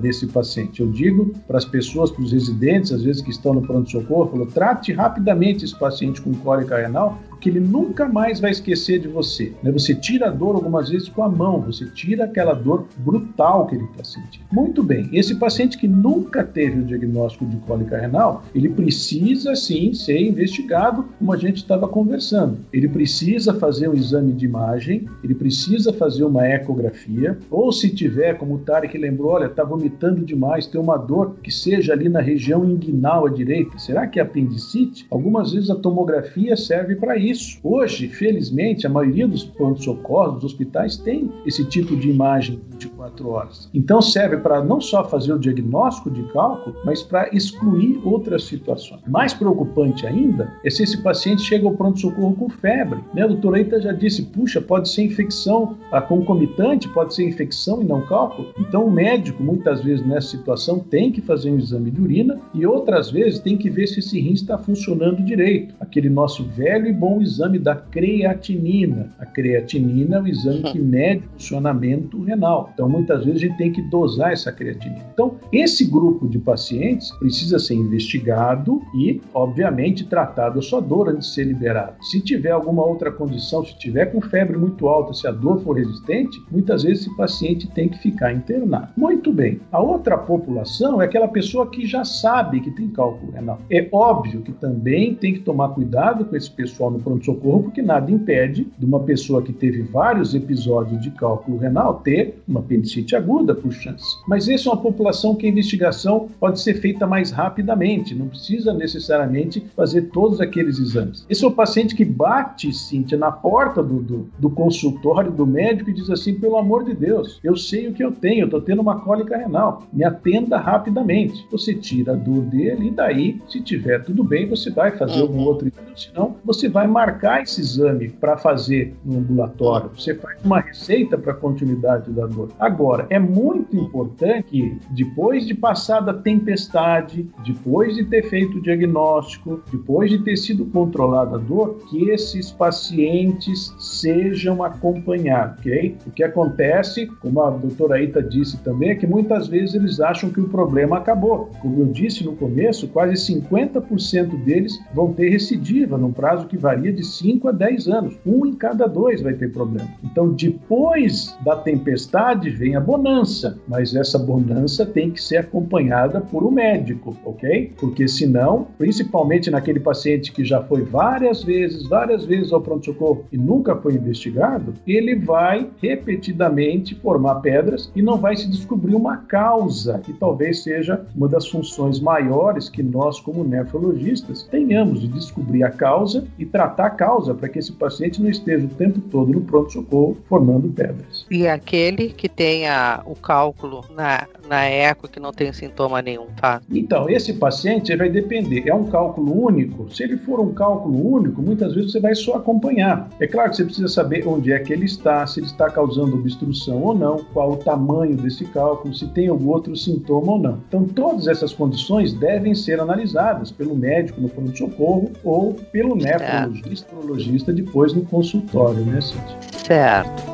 [0.00, 0.80] desse paciente.
[0.80, 4.92] Eu digo para as pessoas, para os residentes, às vezes que estão no pronto-socorro, trate
[4.92, 9.52] rapidamente esse paciente com cólica renal, que ele nunca mais vai esquecer de você.
[9.62, 9.70] Né?
[9.70, 13.74] Você tira a dor algumas vezes com a mão, você tira aquela dor brutal que
[13.74, 14.46] ele está sentindo.
[14.50, 19.92] Muito bem, esse paciente que nunca teve o diagnóstico de cólica renal, ele precisa sim
[19.92, 22.56] ser investigado, como a gente estava conversando.
[22.72, 28.38] Ele precisa fazer um exame de imagem, ele precisa fazer uma ecografia, ou se tiver,
[28.38, 32.22] como o Tarek lembrou, olha, está vomitando demais, tem uma dor que seja ali na
[32.22, 33.78] região inguinal à direita.
[33.78, 35.06] Será que é apendicite?
[35.10, 37.58] Algumas vezes a tomografia serve para isso isso.
[37.62, 42.60] Hoje, felizmente, a maioria dos pronto-socorros, dos hospitais, tem esse tipo de imagem
[43.04, 43.68] 24 horas.
[43.74, 49.00] Então serve para não só fazer o diagnóstico de cálculo, mas para excluir outras situações.
[49.06, 53.00] Mais preocupante ainda é se esse paciente chega ao pronto-socorro com febre.
[53.12, 53.22] Né?
[53.22, 57.84] A doutora Eita já disse, puxa, pode ser infecção a concomitante, pode ser infecção e
[57.84, 58.48] não cálculo.
[58.58, 62.66] Então o médico, muitas vezes nessa situação, tem que fazer um exame de urina e
[62.66, 65.74] outras vezes tem que ver se esse rim está funcionando direito.
[65.80, 69.12] Aquele nosso velho e bom exame da creatinina.
[69.18, 72.70] A creatinina é o exame que mede o funcionamento renal.
[72.72, 75.04] Então, muitas vezes a gente tem que dosar essa creatinina.
[75.12, 81.28] Então, esse grupo de pacientes precisa ser investigado e, obviamente, tratado a sua dor antes
[81.28, 81.94] de ser liberado.
[82.02, 85.76] Se tiver alguma outra condição, se tiver com febre muito alta, se a dor for
[85.76, 88.88] resistente, muitas vezes esse paciente tem que ficar internado.
[88.96, 89.60] Muito bem.
[89.72, 93.60] A outra população é aquela pessoa que já sabe que tem cálculo renal.
[93.70, 98.10] É óbvio que também tem que tomar cuidado com esse pessoal no pronto-socorro, porque nada
[98.10, 103.54] impede de uma pessoa que teve vários episódios de cálculo renal ter uma apendicite aguda,
[103.54, 104.18] por chance.
[104.28, 108.72] Mas essa é uma população que a investigação pode ser feita mais rapidamente, não precisa
[108.72, 111.24] necessariamente fazer todos aqueles exames.
[111.28, 115.90] Esse é o paciente que bate, Cíntia, na porta do, do, do consultório do médico
[115.90, 118.60] e diz assim: pelo amor de Deus, eu sei o que eu tenho, eu estou
[118.60, 121.46] tendo uma cólica renal, me atenda rapidamente.
[121.50, 125.22] Você tira a dor dele e daí, se tiver tudo bem, você vai fazer uhum.
[125.22, 130.38] algum outro exame, senão você vai marcar esse exame para fazer no ambulatório, você faz
[130.44, 132.50] uma receita para continuidade da dor.
[132.58, 132.73] Agora,
[133.10, 139.62] é muito importante que, depois de passada a tempestade, depois de ter feito o diagnóstico,
[139.70, 145.96] depois de ter sido controlada a dor, que esses pacientes sejam acompanhados, ok?
[146.06, 150.30] O que acontece, como a doutora Ita disse também, é que muitas vezes eles acham
[150.30, 151.50] que o problema acabou.
[151.60, 156.92] Como eu disse no começo, quase 50% deles vão ter recidiva, num prazo que varia
[156.92, 158.18] de 5 a 10 anos.
[158.26, 159.88] Um em cada dois vai ter problema.
[160.02, 166.42] Então, depois da tempestade vem a bonança, mas essa bonança tem que ser acompanhada por
[166.42, 167.74] um médico, ok?
[167.78, 173.36] Porque senão, principalmente naquele paciente que já foi várias vezes, várias vezes ao pronto-socorro e
[173.36, 179.98] nunca foi investigado, ele vai repetidamente formar pedras e não vai se descobrir uma causa,
[179.98, 185.70] que talvez seja uma das funções maiores que nós, como nefrologistas, tenhamos de descobrir a
[185.70, 189.42] causa e tratar a causa para que esse paciente não esteja o tempo todo no
[189.42, 191.26] pronto-socorro formando pedras.
[191.30, 196.60] E aquele que tenha o cálculo na, na eco que não tem sintoma nenhum, tá?
[196.70, 198.68] Então, esse paciente vai depender.
[198.68, 199.90] É um cálculo único?
[199.90, 203.08] Se ele for um cálculo único, muitas vezes você vai só acompanhar.
[203.18, 206.16] É claro que você precisa saber onde é que ele está, se ele está causando
[206.16, 210.60] obstrução ou não, qual o tamanho desse cálculo, se tem algum outro sintoma ou não.
[210.68, 217.52] Então, todas essas condições devem ser analisadas pelo médico no pronto-socorro ou pelo nefrologista, neurologista
[217.54, 219.38] depois no consultório, né, Cíntia?
[219.64, 220.33] Certo.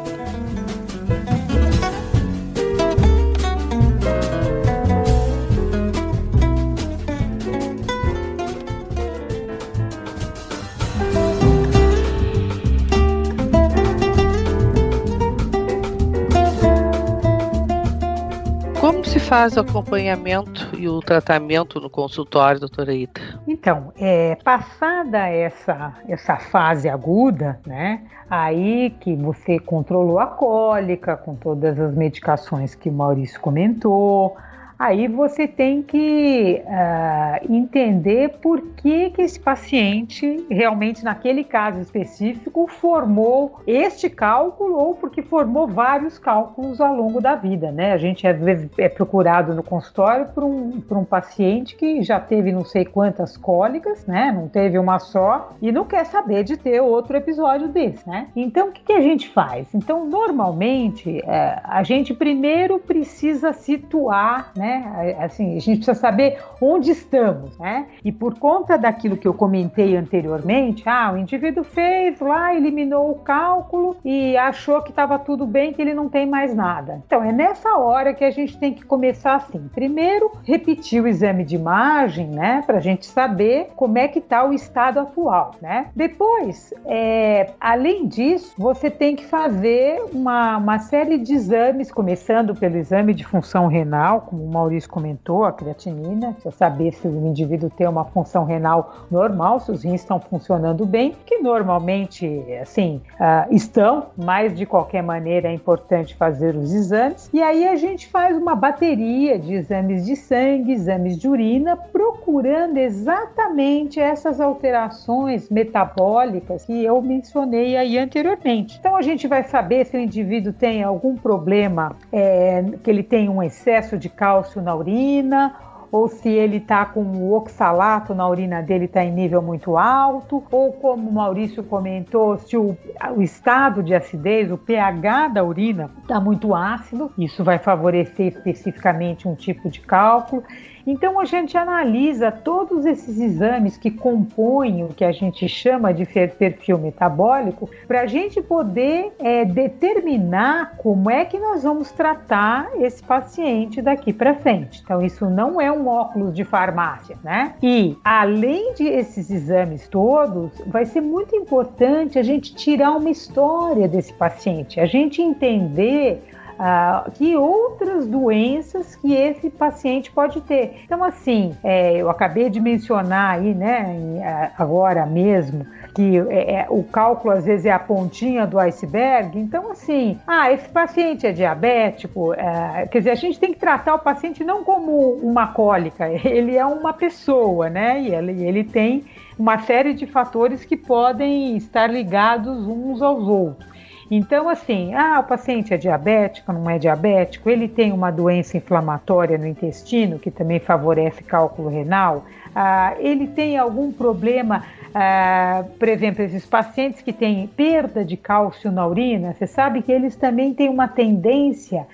[19.30, 23.20] Faz o acompanhamento e o tratamento no consultório, doutora Ita?
[23.46, 28.02] Então, é, passada essa, essa fase aguda, né?
[28.28, 34.36] Aí que você controlou a cólica com todas as medicações que o Maurício comentou,
[34.80, 42.66] aí você tem que uh, entender por que, que esse paciente realmente, naquele caso específico,
[42.66, 47.92] formou este cálculo ou porque formou vários cálculos ao longo da vida, né?
[47.92, 48.34] A gente é,
[48.78, 53.36] é procurado no consultório por um, por um paciente que já teve não sei quantas
[53.36, 54.32] cólicas, né?
[54.32, 58.28] Não teve uma só e não quer saber de ter outro episódio desse, né?
[58.34, 59.74] Então, o que, que a gente faz?
[59.74, 64.69] Então, normalmente, é, a gente primeiro precisa situar, né?
[65.18, 67.87] Assim, a gente precisa saber onde estamos, né?
[68.04, 73.16] E por conta daquilo que eu comentei anteriormente, ah, o indivíduo fez lá, eliminou o
[73.16, 77.02] cálculo e achou que estava tudo bem, que ele não tem mais nada.
[77.06, 79.68] Então, é nessa hora que a gente tem que começar assim.
[79.74, 82.62] Primeiro, repetir o exame de imagem, né?
[82.66, 85.87] Para a gente saber como é que está o estado atual, né?
[85.94, 92.76] Depois, é, além disso, você tem que fazer uma, uma série de exames, começando pelo
[92.76, 97.70] exame de função renal, como o Maurício comentou, a creatinina, para saber se o indivíduo
[97.70, 103.54] tem uma função renal normal, se os rins estão funcionando bem, que normalmente, assim, uh,
[103.54, 107.30] estão, mas de qualquer maneira é importante fazer os exames.
[107.32, 112.76] E aí a gente faz uma bateria de exames de sangue, exames de urina, procurando
[112.76, 118.76] exatamente essas alterações metabólicas que eu mencionei aí anteriormente.
[118.78, 123.28] Então a gente vai saber se o indivíduo tem algum problema, é, que ele tem
[123.28, 125.55] um excesso de cálcio na urina
[125.92, 130.42] ou se ele está com o oxalato na urina dele está em nível muito alto,
[130.51, 132.76] ou como o Maurício comentou, se o,
[133.16, 139.26] o estado de acidez, o pH da urina está muito ácido, isso vai favorecer especificamente
[139.26, 140.44] um tipo de cálculo.
[140.87, 146.05] Então a gente analisa todos esses exames que compõem o que a gente chama de
[146.05, 153.03] perfil metabólico para a gente poder é, determinar como é que nós vamos tratar esse
[153.03, 154.81] paciente daqui para frente.
[154.83, 157.55] Então isso não é um óculos de farmácia, né?
[157.62, 163.89] E além de esses exames todos, vai ser muito importante a gente tirar uma história
[163.89, 166.22] desse paciente, a gente entender
[166.61, 170.82] uh, que outras doenças que esse paciente pode ter.
[170.84, 176.66] Então, assim, é, eu acabei de mencionar aí, né, é, agora mesmo, que é, é,
[176.68, 179.38] o cálculo às vezes é a pontinha do iceberg.
[179.38, 183.94] Então, assim, ah, esse paciente é diabético, é, quer dizer, a gente tem que tratar
[183.94, 188.00] o paciente não como uma cólica, ele é uma pessoa, né?
[188.02, 189.04] E ele, ele tem
[189.38, 193.69] uma série de fatores que podem estar ligados uns aos outros.
[194.11, 199.38] Então, assim, ah, o paciente é diabético, não é diabético, ele tem uma doença inflamatória
[199.38, 206.22] no intestino, que também favorece cálculo renal, ah, ele tem algum problema, ah, por exemplo,
[206.24, 210.68] esses pacientes que têm perda de cálcio na urina, você sabe que eles também têm
[210.68, 211.86] uma tendência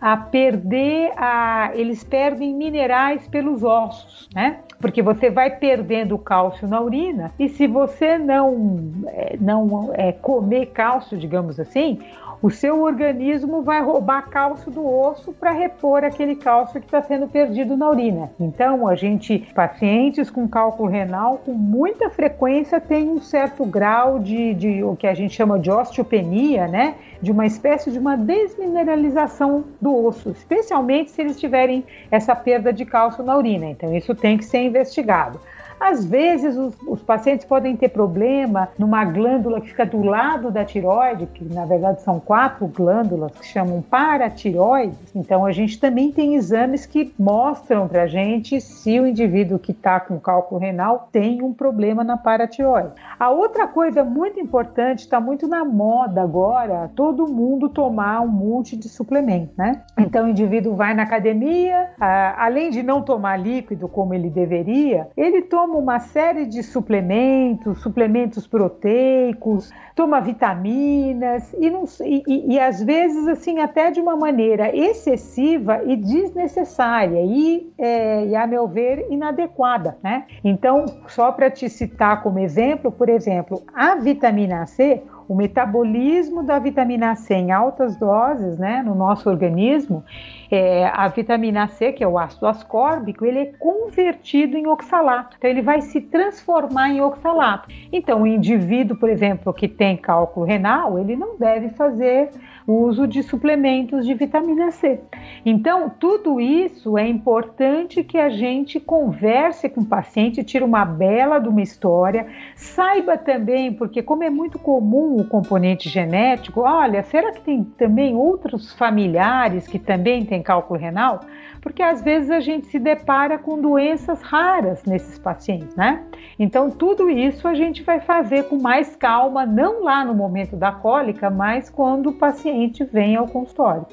[0.00, 4.58] a perder, a, eles perdem minerais pelos ossos, né?
[4.84, 10.66] Porque você vai perdendo cálcio na urina e se você não, é, não é, comer
[10.74, 12.00] cálcio, digamos assim,
[12.44, 17.26] o seu organismo vai roubar cálcio do osso para repor aquele cálcio que está sendo
[17.26, 18.30] perdido na urina.
[18.38, 24.52] Então, a gente, pacientes com cálculo renal, com muita frequência, tem um certo grau de,
[24.52, 26.96] de o que a gente chama de osteopenia, né?
[27.22, 32.84] De uma espécie de uma desmineralização do osso, especialmente se eles tiverem essa perda de
[32.84, 33.64] cálcio na urina.
[33.70, 35.40] Então, isso tem que ser investigado.
[35.84, 40.64] Às vezes, os, os, pacientes podem ter problema numa glândula que fica do lado da
[40.64, 44.96] tiroide, que na verdade são quatro glândulas que chamam paratiroides.
[45.14, 50.00] Então, a gente também tem exames que mostram para gente se o indivíduo que está
[50.00, 52.92] com cálculo renal tem um problema na paratiroide.
[53.20, 58.74] A outra coisa muito importante, está muito na moda agora, todo mundo tomar um monte
[58.74, 59.82] de suplemento, né?
[59.98, 61.90] Então, o indivíduo vai na academia,
[62.38, 67.80] além de não tomar líquido como ele deveria, ele toma toma uma série de suplementos,
[67.80, 74.16] suplementos proteicos, toma vitaminas e, não, e, e, e às vezes assim até de uma
[74.16, 80.26] maneira excessiva e desnecessária e, é, e a meu ver inadequada, né?
[80.44, 86.58] Então só para te citar como exemplo, por exemplo, a vitamina C o metabolismo da
[86.58, 90.04] vitamina C em altas doses né, no nosso organismo,
[90.50, 95.36] é, a vitamina C, que é o ácido ascórbico, ele é convertido em oxalato.
[95.38, 97.68] Então, ele vai se transformar em oxalato.
[97.92, 102.30] Então, o indivíduo, por exemplo, que tem cálculo renal, ele não deve fazer
[102.66, 105.00] uso de suplementos de vitamina C.
[105.44, 111.38] Então, tudo isso é importante que a gente converse com o paciente, tire uma bela
[111.38, 117.02] de uma história, saiba também, porque como é muito comum com o componente genético, olha,
[117.02, 121.20] será que tem também outros familiares que também têm cálculo renal?
[121.64, 126.04] Porque às vezes a gente se depara com doenças raras nesses pacientes, né?
[126.38, 130.70] Então, tudo isso a gente vai fazer com mais calma, não lá no momento da
[130.70, 133.86] cólica, mas quando o paciente vem ao consultório.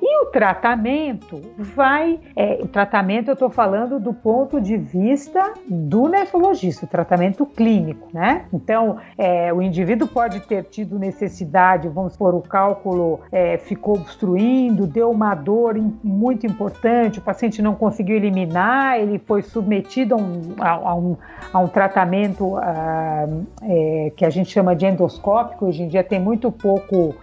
[0.00, 2.20] E o tratamento vai.
[2.34, 8.08] É, o tratamento eu estou falando do ponto de vista do nefrologista, o tratamento clínico,
[8.12, 8.46] né?
[8.52, 14.86] Então, é, o indivíduo pode ter tido necessidade, vamos supor, o cálculo é, ficou obstruindo,
[14.86, 20.42] deu uma dor muito importante, o paciente não conseguiu eliminar, ele foi submetido a um,
[20.58, 21.16] a, a um,
[21.52, 23.28] a um tratamento a,
[23.62, 27.14] é, que a gente chama de endoscópico, hoje em dia tem muito pouco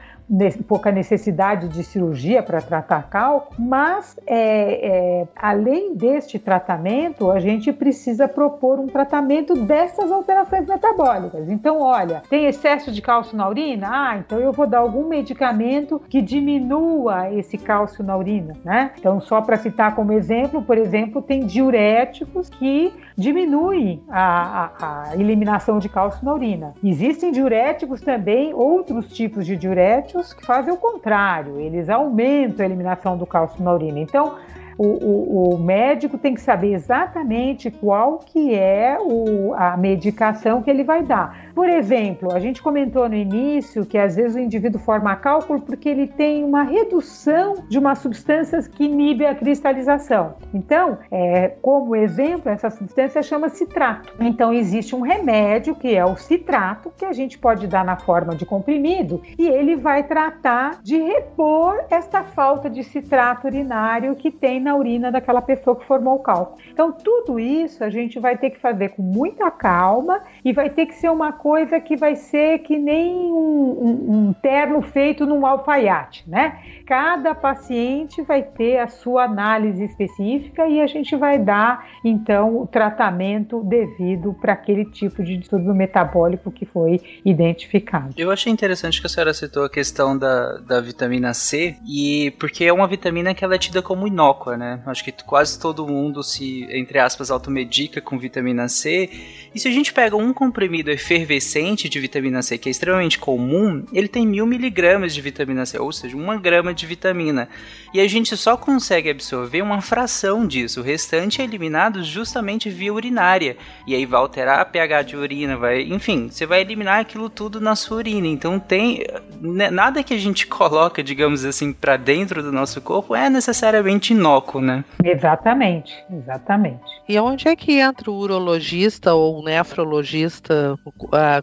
[0.67, 7.71] pouca necessidade de cirurgia para tratar cálculo, mas é, é, além deste tratamento, a gente
[7.71, 11.49] precisa propor um tratamento dessas alterações metabólicas.
[11.49, 13.87] Então, olha, tem excesso de cálcio na urina?
[13.91, 18.91] Ah, então eu vou dar algum medicamento que diminua esse cálcio na urina, né?
[18.97, 25.15] Então, só para citar como exemplo, por exemplo, tem diuréticos que diminuem a, a, a
[25.15, 26.73] eliminação de cálcio na urina.
[26.83, 33.17] Existem diuréticos também, outros tipos de diuréticos que fazem o contrário, eles aumentam a eliminação
[33.17, 33.99] do cálcio na urina.
[33.99, 34.37] Então,
[34.77, 40.69] o, o, o, médico tem que saber exatamente qual que é o, a medicação que
[40.69, 41.51] ele vai dar.
[41.53, 45.87] Por exemplo, a gente comentou no início que às vezes o indivíduo forma cálculo porque
[45.87, 50.35] ele tem uma redução de uma substância que inibe a cristalização.
[50.53, 54.13] Então, é, como exemplo, essa substância chama citrato.
[54.19, 58.35] Então, existe um remédio que é o citrato que a gente pode dar na forma
[58.35, 64.59] de comprimido e ele vai tratar de repor esta falta de citrato urinário que tem
[64.63, 66.57] na urina daquela pessoa que formou o cálculo.
[66.71, 70.85] Então, tudo isso a gente vai ter que fazer com muita calma e vai ter
[70.85, 75.45] que ser uma coisa que vai ser que nem um, um, um terno feito num
[75.45, 76.59] alfaiate, né?
[76.87, 82.67] Cada paciente vai ter a sua análise específica e a gente vai dar, então, o
[82.67, 88.13] tratamento devido para aquele tipo de distúrbio metabólico que foi identificado.
[88.17, 92.65] Eu achei interessante que a senhora citou a questão da, da vitamina C, e porque
[92.65, 94.79] é uma vitamina que ela é tida como inócua né?
[94.85, 99.09] Acho que quase todo mundo se, entre aspas, automedica com vitamina C.
[99.53, 103.85] E se a gente pega um comprimido efervescente de vitamina C, que é extremamente comum,
[103.93, 107.47] ele tem mil miligramas de vitamina C, ou seja, uma grama de vitamina.
[107.93, 110.81] E a gente só consegue absorver uma fração disso.
[110.81, 113.55] O restante é eliminado justamente via urinária.
[113.87, 117.61] E aí vai alterar a pH de urina, vai, enfim, você vai eliminar aquilo tudo
[117.61, 118.27] na sua urina.
[118.27, 119.05] Então tem
[119.39, 124.13] né, nada que a gente coloca, digamos assim, para dentro do nosso corpo é necessariamente
[124.13, 124.83] inócuo né?
[125.03, 126.83] Exatamente, exatamente.
[127.07, 130.77] E onde é que entra o urologista ou o nefrologista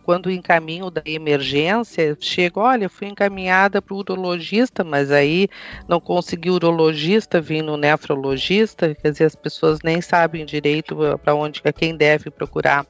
[0.04, 5.48] quando o encaminho da emergência chega, olha, fui encaminhada para o urologista, mas aí
[5.88, 11.60] não consegui urologista, vim no nefrologista, quer dizer, as pessoas nem sabem direito para onde,
[11.64, 12.86] a quem deve procurar.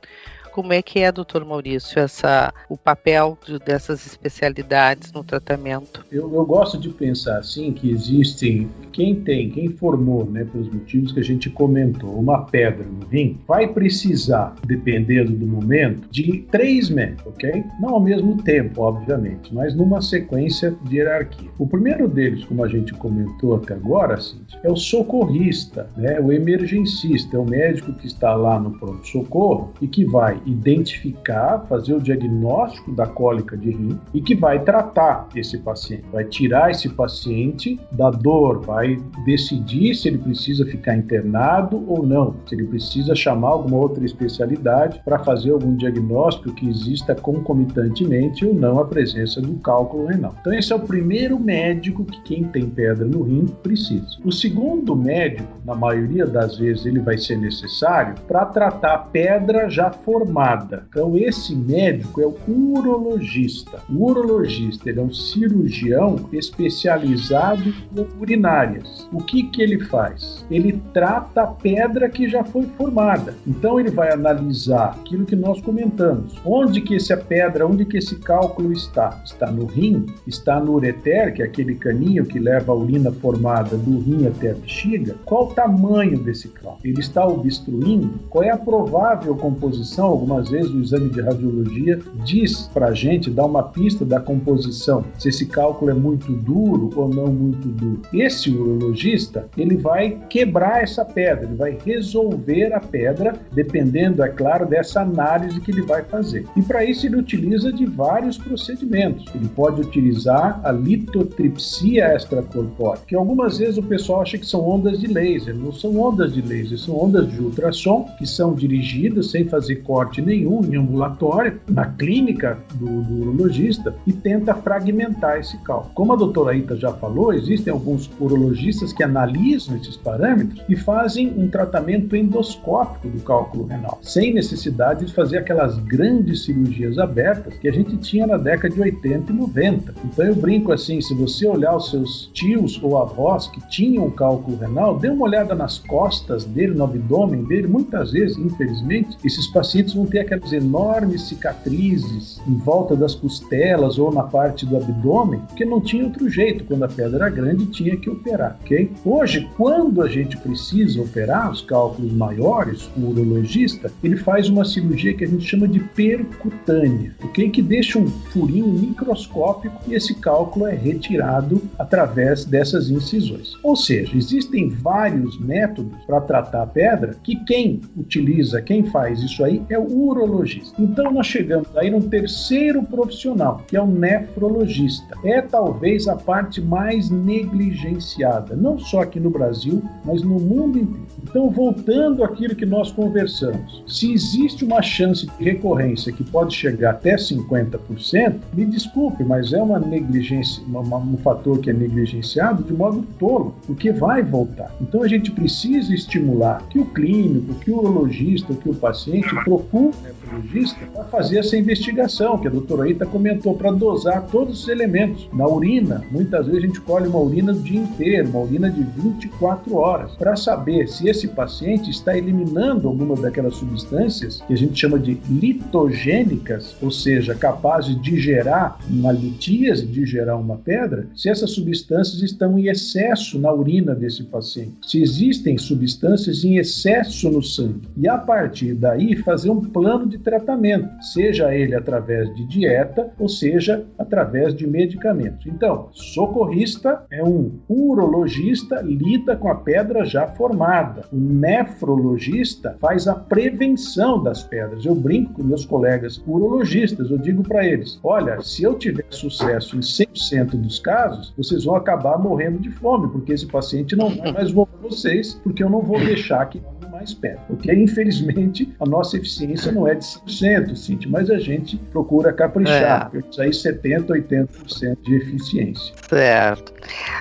[0.52, 6.04] Como é que é, doutor Maurício, essa, o papel de, dessas especialidades no tratamento?
[6.10, 11.12] Eu, eu, gosto de pensar assim que existem quem tem, quem formou, né, pelos motivos
[11.12, 16.90] que a gente comentou, uma pedra no rim, vai precisar, dependendo do momento, de três
[16.90, 17.64] médicos, ok?
[17.80, 21.48] Não ao mesmo tempo, obviamente, mas numa sequência de hierarquia.
[21.58, 26.32] O primeiro deles, como a gente comentou até agora, Cintia, é o socorrista, né, o
[26.32, 32.00] emergencista, é o médico que está lá no pronto-socorro e que vai identificar, fazer o
[32.00, 37.78] diagnóstico da cólica de rim e que vai tratar esse paciente, vai tirar esse paciente
[37.92, 43.48] da dor, vai decidir se ele precisa ficar internado ou não, se ele precisa chamar
[43.48, 49.54] alguma outra especialidade para fazer algum diagnóstico que exista concomitantemente ou não a presença do
[49.58, 50.34] cálculo renal.
[50.40, 54.18] Então esse é o primeiro médico que quem tem pedra no rim precisa.
[54.24, 59.90] O segundo médico, na maioria das vezes ele vai ser necessário para tratar pedra já
[59.90, 60.86] formada formada.
[60.88, 63.82] Então, esse médico é o urologista.
[63.90, 69.08] O urologista é um cirurgião especializado em urinárias.
[69.12, 70.46] O que, que ele faz?
[70.50, 73.34] Ele trata a pedra que já foi formada.
[73.46, 76.34] Então, ele vai analisar aquilo que nós comentamos.
[76.44, 79.20] Onde que essa pedra, onde que esse cálculo está?
[79.24, 80.06] Está no rim?
[80.26, 84.52] Está no ureter, que é aquele caninho que leva a urina formada do rim até
[84.52, 85.16] a bexiga?
[85.24, 86.80] Qual o tamanho desse cálculo?
[86.84, 88.20] Ele está obstruindo?
[88.28, 93.30] Qual é a provável composição algumas vezes o exame de radiologia diz para a gente,
[93.30, 98.02] dá uma pista da composição, se esse cálculo é muito duro ou não muito duro.
[98.12, 104.66] Esse urologista, ele vai quebrar essa pedra, ele vai resolver a pedra, dependendo, é claro,
[104.66, 106.44] dessa análise que ele vai fazer.
[106.54, 109.24] E para isso ele utiliza de vários procedimentos.
[109.34, 115.00] Ele pode utilizar a litotripsia extracorpórea, que algumas vezes o pessoal acha que são ondas
[115.00, 115.54] de laser.
[115.54, 120.09] Não são ondas de laser, são ondas de ultrassom que são dirigidas sem fazer corte
[120.18, 125.92] nenhum em ambulatório, na clínica do, do urologista, e tenta fragmentar esse cálculo.
[125.94, 131.32] Como a doutora Ita já falou, existem alguns urologistas que analisam esses parâmetros e fazem
[131.36, 137.68] um tratamento endoscópico do cálculo renal, sem necessidade de fazer aquelas grandes cirurgias abertas que
[137.68, 139.94] a gente tinha na década de 80 e 90.
[140.04, 144.56] Então eu brinco assim, se você olhar os seus tios ou avós que tinham cálculo
[144.56, 149.94] renal, dê uma olhada nas costas dele, no abdômen dele, muitas vezes, infelizmente, esses pacientes
[150.00, 155.64] vão ter aquelas enormes cicatrizes em volta das costelas ou na parte do abdômen, porque
[155.64, 156.64] não tinha outro jeito.
[156.64, 158.90] Quando a pedra era grande, tinha que operar, ok?
[159.04, 165.14] Hoje, quando a gente precisa operar os cálculos maiores, o urologista, ele faz uma cirurgia
[165.14, 167.50] que a gente chama de percutânea, ok?
[167.50, 173.54] Que deixa um furinho microscópico e esse cálculo é retirado através dessas incisões.
[173.62, 179.44] Ou seja, existem vários métodos para tratar a pedra que quem utiliza, quem faz isso
[179.44, 180.80] aí é o urologista.
[180.80, 185.16] Então nós chegamos aí num terceiro profissional, que é o nefrologista.
[185.24, 191.10] É talvez a parte mais negligenciada, não só aqui no Brasil, mas no mundo inteiro.
[191.22, 196.90] Então, voltando àquilo que nós conversamos, se existe uma chance de recorrência que pode chegar
[196.90, 202.72] até 50%, me desculpe, mas é uma negligência, uma, um fator que é negligenciado de
[202.72, 204.74] modo tolo, porque vai voltar.
[204.80, 209.79] Então, a gente precisa estimular que o clínico, que o urologista, que o paciente procure
[209.80, 215.28] nefrologista para fazer essa investigação, que a doutora Ita comentou, para dosar todos os elementos.
[215.32, 218.82] Na urina, muitas vezes a gente colhe uma urina o dia inteiro, uma urina de
[218.82, 224.78] 24 horas, para saber se esse paciente está eliminando alguma daquelas substâncias que a gente
[224.78, 231.28] chama de litogênicas, ou seja, capazes de gerar uma litíase, de gerar uma pedra, se
[231.28, 237.42] essas substâncias estão em excesso na urina desse paciente, se existem substâncias em excesso no
[237.42, 237.88] sangue.
[237.96, 243.28] E a partir daí fazer um plano de tratamento, seja ele através de dieta ou
[243.28, 245.46] seja através de medicamentos.
[245.46, 251.04] Então, socorrista é um urologista lida com a pedra já formada.
[251.12, 254.84] O nefrologista faz a prevenção das pedras.
[254.84, 259.76] Eu brinco com meus colegas urologistas, eu digo para eles: olha, se eu tiver sucesso
[259.76, 264.32] em 100% dos casos, vocês vão acabar morrendo de fome, porque esse paciente não vai
[264.32, 266.60] mais voltar vocês, porque eu não vou deixar que
[267.00, 267.40] mais perto.
[267.48, 273.10] Porque, infelizmente, a nossa eficiência não é de 100%, Cintia, mas a gente procura caprichar.
[273.14, 273.42] É.
[273.42, 275.94] Aí 70%, 80% de eficiência.
[276.08, 276.72] Certo.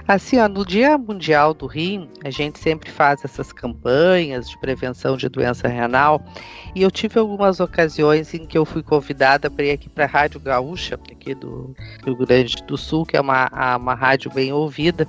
[0.08, 5.16] Assim, ó, no Dia Mundial do Rim, a gente sempre faz essas campanhas de prevenção
[5.16, 6.22] de doença renal
[6.76, 10.08] e eu tive algumas ocasiões em que eu fui convidada para ir aqui para a
[10.08, 11.74] Rádio Gaúcha, aqui do
[12.04, 15.08] Rio Grande do Sul, que é uma, uma rádio bem ouvida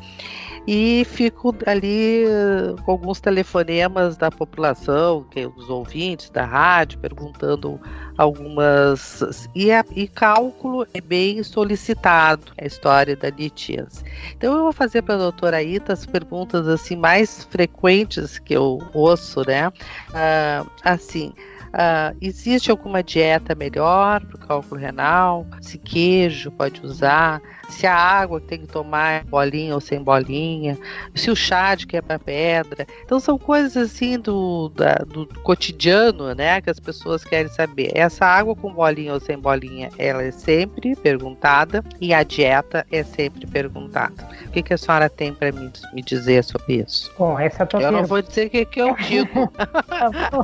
[0.67, 6.99] e fico ali eh, com alguns telefonemas da população, que é os ouvintes da rádio,
[6.99, 7.81] perguntando
[8.17, 9.49] algumas.
[9.55, 14.05] E, a, e cálculo é bem solicitado, a história da litíase.
[14.37, 18.79] Então eu vou fazer para a doutora Ita as perguntas assim mais frequentes que eu
[18.93, 19.69] ouço, né?
[19.69, 21.33] Uh, assim.
[21.71, 25.47] Uh, existe alguma dieta melhor para o cálculo renal?
[25.61, 27.41] Se queijo pode usar?
[27.71, 30.77] Se a água tem que tomar bolinha ou sem bolinha?
[31.15, 32.87] Se o chá de quebra-pedra?
[33.05, 36.61] Então são coisas assim do, da, do cotidiano, né?
[36.61, 37.91] Que as pessoas querem saber.
[37.95, 43.03] Essa água com bolinha ou sem bolinha, ela é sempre perguntada e a dieta é
[43.03, 44.29] sempre perguntada.
[44.47, 47.13] O que, que a senhora tem para me, me dizer sobre isso?
[47.19, 49.53] Bom, essa é tua Eu não vou dizer o que, que eu digo.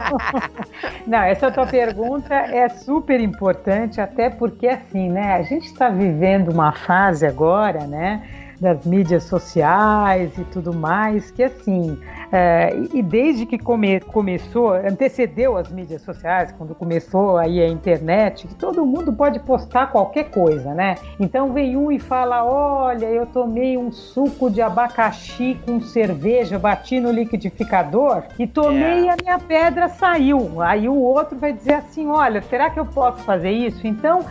[1.06, 5.34] não, essa tua pergunta é super importante, até porque assim, né?
[5.34, 8.22] A gente está vivendo uma fase agora, né?
[8.60, 11.98] das mídias sociais e tudo mais, que assim,
[12.32, 18.46] é, e desde que come, começou, antecedeu as mídias sociais, quando começou aí a internet,
[18.46, 20.96] que todo mundo pode postar qualquer coisa, né?
[21.20, 26.98] Então vem um e fala: olha, eu tomei um suco de abacaxi com cerveja, bati
[26.98, 30.62] no liquidificador e tomei e a minha pedra saiu.
[30.62, 33.86] Aí o outro vai dizer assim: olha, será que eu posso fazer isso?
[33.86, 34.24] Então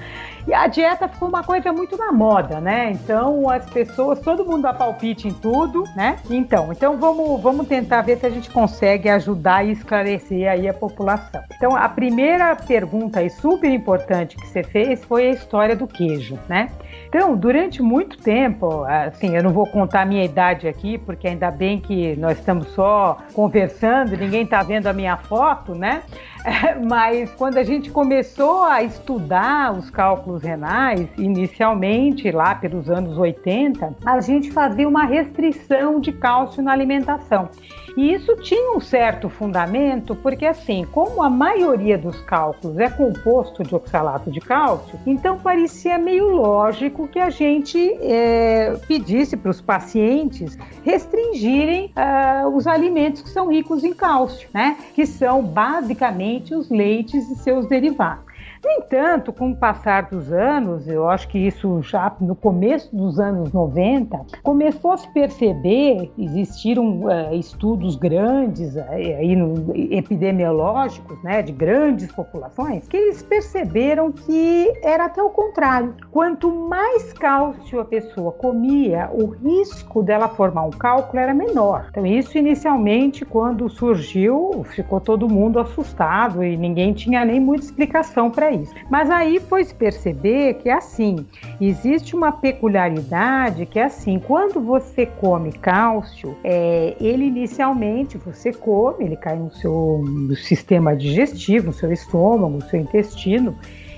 [0.48, 2.92] E a dieta ficou uma coisa muito na moda, né?
[2.92, 6.18] Então as pessoas, todo mundo dá palpite em tudo, né?
[6.30, 10.74] Então, então vamos, vamos tentar ver se a gente consegue ajudar e esclarecer aí a
[10.74, 11.44] população.
[11.56, 16.38] Então, a primeira pergunta e super importante que você fez foi a história do queijo,
[16.48, 16.70] né?
[17.08, 21.50] Então, durante muito tempo, assim, eu não vou contar a minha idade aqui, porque ainda
[21.50, 26.04] bem que nós estamos só conversando, ninguém está vendo a minha foto, né?
[26.86, 33.96] Mas quando a gente começou a estudar os cálculos renais, inicialmente lá pelos anos 80,
[34.06, 37.50] a gente fazia uma restrição de cálcio na alimentação.
[37.98, 43.64] E isso tinha um certo fundamento, porque assim, como a maioria dos cálculos é composto
[43.64, 49.62] de oxalato de cálcio, então parecia meio lógico que a gente é, pedisse para os
[49.62, 54.78] pacientes restringirem uh, os alimentos que são ricos em cálcio, né?
[54.94, 58.26] Que são basicamente os leites e seus derivados.
[58.66, 63.20] No entanto, com o passar dos anos, eu acho que isso já no começo dos
[63.20, 71.44] anos 90, começou a se perceber, existiram uh, estudos grandes uh, aí no, epidemiológicos, né,
[71.44, 75.94] de grandes populações, que eles perceberam que era até o contrário.
[76.10, 81.90] Quanto mais cálcio a pessoa comia, o risco dela formar um cálculo era menor.
[81.92, 88.32] Então, isso inicialmente, quando surgiu, ficou todo mundo assustado e ninguém tinha nem muita explicação
[88.32, 88.55] para
[88.90, 91.26] Mas aí foi se perceber que assim,
[91.60, 99.06] existe uma peculiaridade que é assim, quando você come cálcio, é, ele inicialmente você come,
[99.06, 103.56] ele cai no seu no sistema digestivo, no seu estômago, no seu intestino,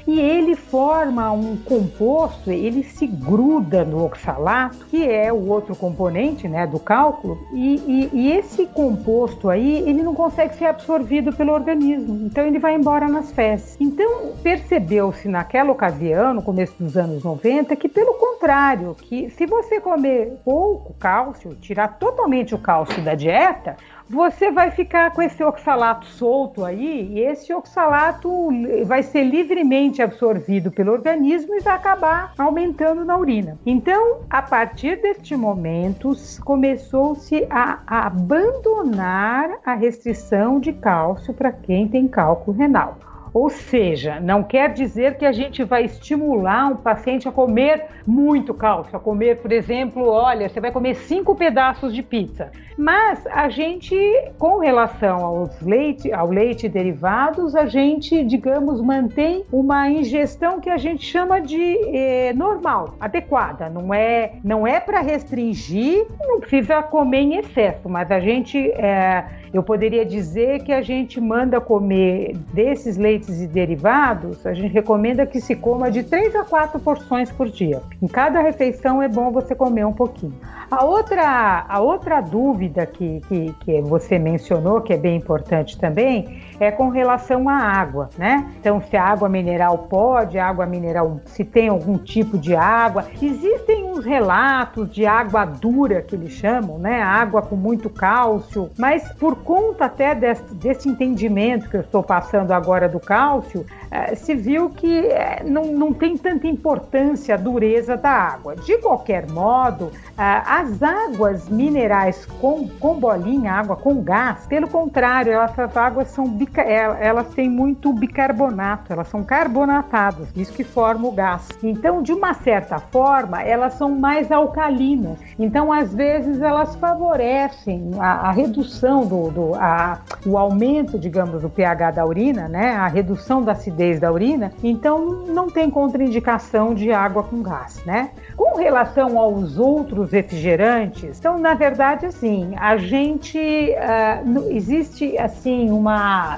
[0.08, 6.48] e ele forma um composto, ele se gruda no oxalato, que é o outro componente
[6.48, 11.52] né, do cálculo, e, e, e esse composto aí, ele não consegue ser absorvido pelo
[11.52, 13.76] organismo, então ele vai embora nas fezes.
[13.80, 19.82] Então, percebeu-se naquela ocasião, no começo dos anos 90, que pelo contrário, que se você
[19.82, 23.76] comer pouco cálcio, tirar totalmente o cálcio da dieta,
[24.10, 28.50] você vai ficar com esse oxalato solto aí, e esse oxalato
[28.86, 33.58] vai ser livremente absorvido pelo organismo e vai acabar aumentando na urina.
[33.66, 42.08] Então, a partir deste momento, começou-se a, abandonar a restrição de cálcio para quem tem
[42.08, 42.98] cálculo renal.
[43.38, 48.52] Ou seja, não quer dizer que a gente vai estimular um paciente a comer muito
[48.52, 52.52] cálcio, a comer, por exemplo, olha, você vai comer cinco pedaços de pizza.
[52.76, 53.96] Mas a gente,
[54.40, 60.78] com relação aos leite, ao leite derivados, a gente, digamos, mantém uma ingestão que a
[60.78, 63.70] gente chama de eh, normal, adequada.
[63.70, 69.26] Não é, não é para restringir, não precisa comer em excesso, mas a gente eh,
[69.54, 75.26] eu poderia dizer que a gente manda comer desses leites e derivados, a gente recomenda
[75.26, 77.82] que se coma de 3 a 4 porções por dia.
[78.02, 80.36] Em cada refeição é bom você comer um pouquinho.
[80.70, 86.42] A outra, a outra dúvida que, que, que você mencionou, que é bem importante também,
[86.60, 88.50] é com relação à água, né?
[88.60, 93.06] Então, se a água mineral pode, água mineral, se tem algum tipo de água.
[93.22, 97.02] Existem uns relatos de água dura, que eles chamam, né?
[97.02, 102.52] Água com muito cálcio, mas por conta até desse, desse entendimento que eu estou passando
[102.52, 107.96] agora do cálcio, é, se viu que é, não, não tem tanta importância a dureza
[107.96, 108.56] da água.
[108.56, 115.34] De qualquer modo, é, as águas minerais com, com bolinha, água com gás, pelo contrário,
[115.34, 121.48] essas águas são elas têm muito bicarbonato, elas são carbonatadas, isso que forma o gás.
[121.64, 125.18] Então, de uma certa forma, elas são mais alcalinas.
[125.40, 131.50] Então, às vezes, elas favorecem a, a redução do, do a, o aumento, digamos, do
[131.50, 132.72] pH da urina, né?
[132.72, 137.84] A redução da acidez acidez da urina, então não tem contraindicação de água com gás,
[137.86, 138.10] né?
[138.36, 146.37] Com relação aos outros refrigerantes, então na verdade assim, a gente uh, existe assim uma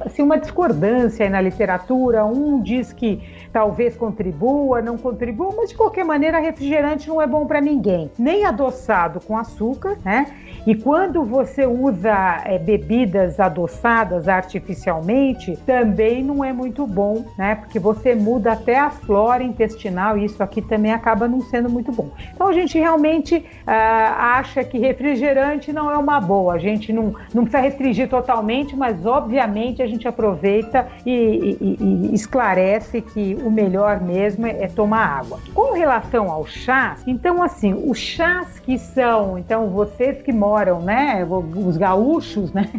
[0.00, 2.24] assim uma discordância na literatura.
[2.24, 3.20] Um diz que
[3.52, 8.44] talvez contribua, não contribua, mas de qualquer maneira refrigerante não é bom para ninguém, nem
[8.44, 10.26] adoçado com açúcar, né?
[10.66, 17.54] E quando você usa é, bebidas adoçadas artificialmente, também não é muito bom, né?
[17.54, 21.90] Porque você muda até a flora intestinal e isso aqui também acaba não sendo muito
[21.90, 22.10] bom.
[22.34, 26.54] Então a gente realmente uh, acha que refrigerante não é uma boa.
[26.54, 32.14] A gente não, não precisa restringir totalmente, mas obviamente a gente aproveita e, e, e
[32.14, 35.40] esclarece que o melhor mesmo é, é tomar água.
[35.54, 40.49] Com relação ao chás, então assim, os chás que são, então vocês que moram,
[40.80, 42.70] né, os gaúchos, né,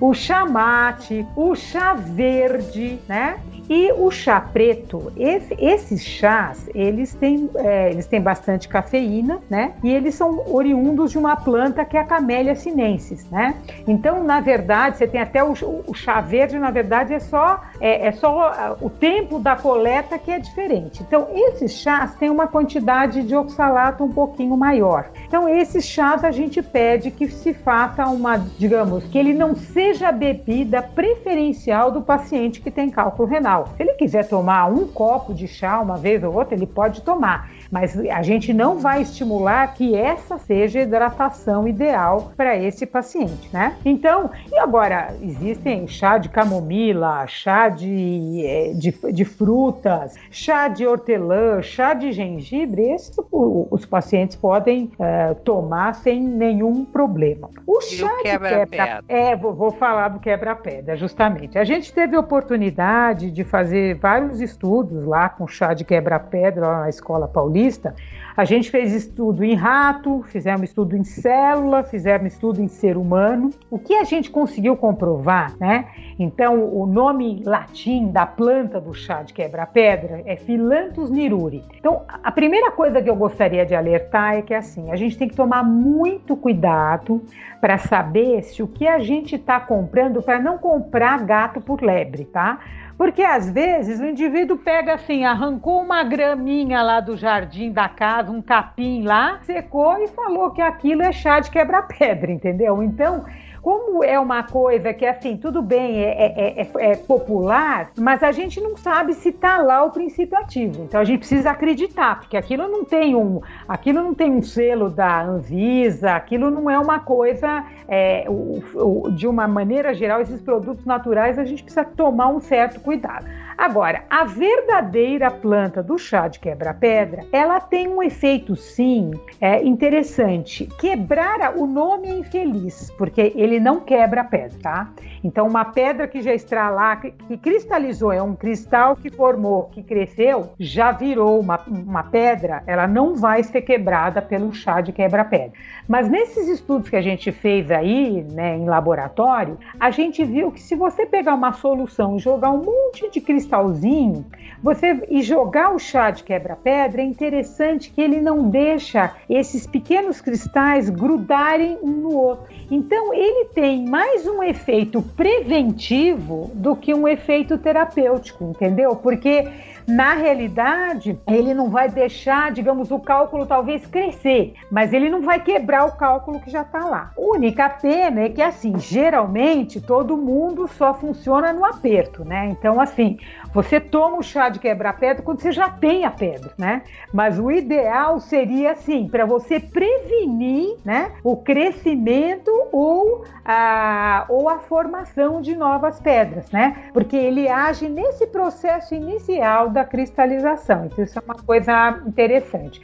[0.00, 3.38] o chá mate, o chá verde, né,
[3.68, 9.72] E o chá preto, esse, esses chás, eles têm, é, eles têm bastante cafeína, né?
[9.82, 13.56] E eles são oriundos de uma planta que é a Camellia sinensis, né?
[13.86, 15.52] Então, na verdade, você tem até o,
[15.86, 20.30] o chá verde, na verdade, é só, é, é só o tempo da coleta que
[20.30, 21.02] é diferente.
[21.02, 25.10] Então, esses chás têm uma quantidade de oxalato um pouquinho maior.
[25.26, 30.08] Então, esses chás a gente pede que se faça uma, digamos, que ele não seja
[30.08, 33.55] a bebida preferencial do paciente que tem cálculo renal.
[33.64, 37.50] Se ele quiser tomar um copo de chá uma vez ou outra, ele pode tomar
[37.70, 43.48] mas a gente não vai estimular que essa seja a hidratação ideal para esse paciente,
[43.52, 43.76] né?
[43.84, 50.86] Então, e agora, existem chá de camomila, chá de, é, de, de frutas, chá de
[50.86, 57.50] hortelã, chá de gengibre, esses os pacientes podem é, tomar sem nenhum problema.
[57.66, 61.58] O chá o quebra de quebra é, vou, vou falar do quebra-pedra, justamente.
[61.58, 66.80] A gente teve a oportunidade de fazer vários estudos lá com chá de quebra-pedra lá
[66.80, 67.94] na Escola Paulista Paulista,
[68.36, 73.48] a gente fez estudo em rato, fizemos estudo em célula, fizemos estudo em ser humano.
[73.70, 75.86] O que a gente conseguiu comprovar, né?
[76.18, 81.64] Então, o nome latim da planta do chá de quebra-pedra é Philanthus niruri.
[81.78, 85.28] Então, a primeira coisa que eu gostaria de alertar é que assim, a gente tem
[85.28, 87.22] que tomar muito cuidado
[87.58, 92.26] para saber se o que a gente está comprando para não comprar gato por lebre,
[92.26, 92.58] tá?
[92.96, 98.32] Porque às vezes o indivíduo pega assim, arrancou uma graminha lá do jardim da casa,
[98.32, 102.82] um capim lá, secou e falou que aquilo é chá de quebra-pedra, entendeu?
[102.82, 103.24] Então,
[103.66, 108.30] como é uma coisa que, assim, tudo bem, é, é, é, é popular, mas a
[108.30, 110.84] gente não sabe se está lá o princípio ativo.
[110.84, 114.88] Então a gente precisa acreditar, porque aquilo não tem um, aquilo não tem um selo
[114.88, 120.40] da Anvisa, aquilo não é uma coisa, é, o, o, de uma maneira geral, esses
[120.40, 123.26] produtos naturais a gente precisa tomar um certo cuidado.
[123.56, 130.66] Agora, a verdadeira planta do chá de quebra-pedra, ela tem um efeito sim é, interessante.
[130.78, 134.90] Quebrar o nome é infeliz, porque ele não quebra a pedra, tá?
[135.22, 139.64] Então, uma pedra que já está lá, que, que cristalizou, é um cristal que formou,
[139.72, 144.92] que cresceu, já virou uma, uma pedra, ela não vai ser quebrada pelo chá de
[144.92, 145.52] quebra-pedra.
[145.88, 150.60] Mas nesses estudos que a gente fez aí, né, em laboratório, a gente viu que
[150.60, 154.24] se você pegar uma solução e jogar um monte de cristalzinho,
[154.62, 160.20] você e jogar o chá de quebra-pedra, é interessante que ele não deixa esses pequenos
[160.20, 162.46] cristais grudarem um no outro.
[162.70, 168.96] Então ele tem mais um efeito preventivo do que um efeito terapêutico, entendeu?
[168.96, 169.48] Porque
[169.86, 175.40] na realidade, ele não vai deixar, digamos, o cálculo talvez crescer, mas ele não vai
[175.40, 177.12] quebrar o cálculo que já está lá.
[177.16, 182.48] A única pena é que, assim, geralmente todo mundo só funciona no aperto, né?
[182.50, 183.18] Então, assim,
[183.54, 186.82] você toma o chá de quebrar pedra quando você já tem a pedra, né?
[187.12, 194.58] Mas o ideal seria, assim, para você prevenir, né, o crescimento ou a, ou a
[194.58, 196.90] formação de novas pedras, né?
[196.92, 200.86] Porque ele age nesse processo inicial da cristalização.
[200.86, 202.80] Então, isso é uma coisa interessante.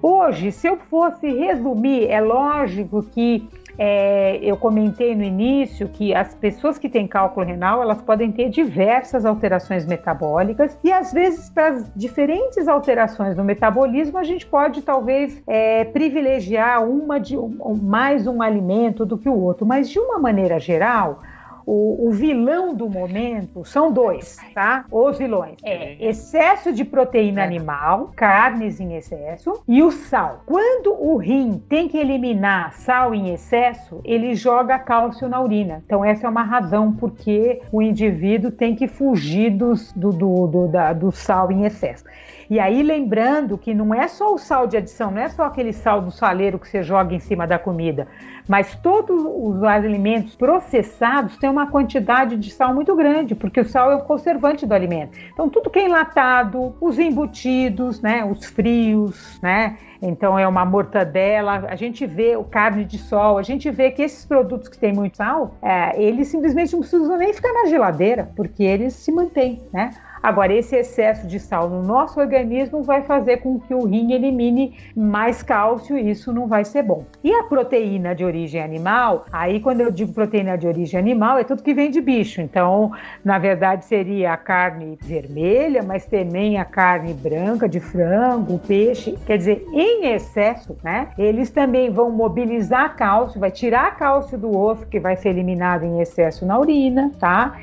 [0.00, 6.34] Hoje, se eu fosse resumir, é lógico que é, eu comentei no início que as
[6.34, 11.68] pessoas que têm cálculo renal elas podem ter diversas alterações metabólicas e às vezes para
[11.68, 17.36] as diferentes alterações no metabolismo a gente pode talvez é, privilegiar uma de
[17.82, 21.20] mais um alimento do que o outro, mas de uma maneira geral
[21.66, 24.84] o, o, vilão do momento são dois, tá?
[24.90, 25.56] Os vilões.
[25.64, 30.42] É excesso de proteína animal, carnes em excesso e o sal.
[30.46, 35.82] Quando o rim tem que eliminar sal em excesso, ele joga cálcio na urina.
[35.84, 40.68] Então essa é uma razão porque o indivíduo tem que fugir dos, do, do, do,
[40.68, 42.04] da, do sal em excesso.
[42.48, 45.72] E aí lembrando que não é só o sal de adição, não é só aquele
[45.72, 48.06] sal do saleiro que você joga em cima da comida,
[48.48, 53.90] mas todos os alimentos processados têm uma quantidade de sal muito grande, porque o sal
[53.90, 55.18] é o conservante do alimento.
[55.32, 61.66] Então tudo que é enlatado, os embutidos, né, os frios, né, então é uma mortadela,
[61.68, 64.92] a gente vê o carne de sol, a gente vê que esses produtos que têm
[64.92, 69.62] muito sal, é, eles simplesmente não precisam nem ficar na geladeira, porque eles se mantêm,
[69.72, 69.90] né?
[70.22, 74.76] Agora, esse excesso de sal no nosso organismo vai fazer com que o rim elimine
[74.96, 77.04] mais cálcio e isso não vai ser bom.
[77.22, 81.44] E a proteína de origem animal, aí quando eu digo proteína de origem animal, é
[81.44, 82.40] tudo que vem de bicho.
[82.40, 82.92] Então,
[83.24, 89.16] na verdade, seria a carne vermelha, mas também a carne branca de frango, peixe.
[89.26, 91.08] Quer dizer, em excesso, né?
[91.18, 96.00] Eles também vão mobilizar cálcio, vai tirar cálcio do osso, que vai ser eliminado em
[96.00, 97.56] excesso na urina, tá?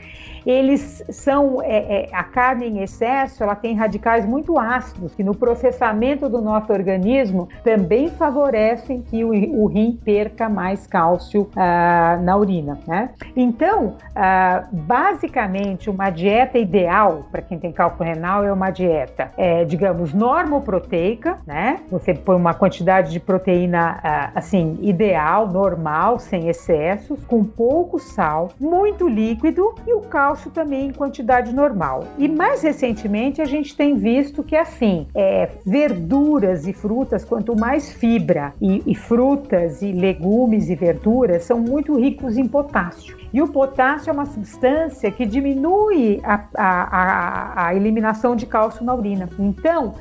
[0.46, 5.34] Eles são é, é, a carne em excesso, ela tem radicais muito ácidos que no
[5.34, 12.36] processamento do nosso organismo também favorecem que o, o rim perca mais cálcio ah, na
[12.38, 13.10] urina, né?
[13.36, 19.64] Então, ah, basicamente, uma dieta ideal para quem tem cálculo renal é uma dieta, é,
[19.66, 21.80] digamos, normoproteica, né?
[21.90, 28.50] Você põe uma quantidade de proteína ah, assim ideal, normal, sem excessos, com pouco sal,
[28.60, 32.06] muito líquido e o cálcio também em quantidade normal.
[32.18, 37.92] E mais recentemente a gente tem visto que assim, é, verduras e frutas, quanto mais
[37.92, 43.24] fibra e, e frutas e legumes e verduras são muito ricos em potássio.
[43.34, 48.86] E o potássio é uma substância que diminui a, a, a, a eliminação de cálcio
[48.86, 49.28] na urina.
[49.40, 49.96] Então,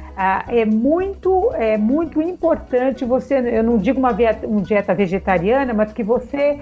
[0.49, 4.15] é muito, é muito importante você, eu não digo uma,
[4.45, 6.61] uma dieta vegetariana, mas que você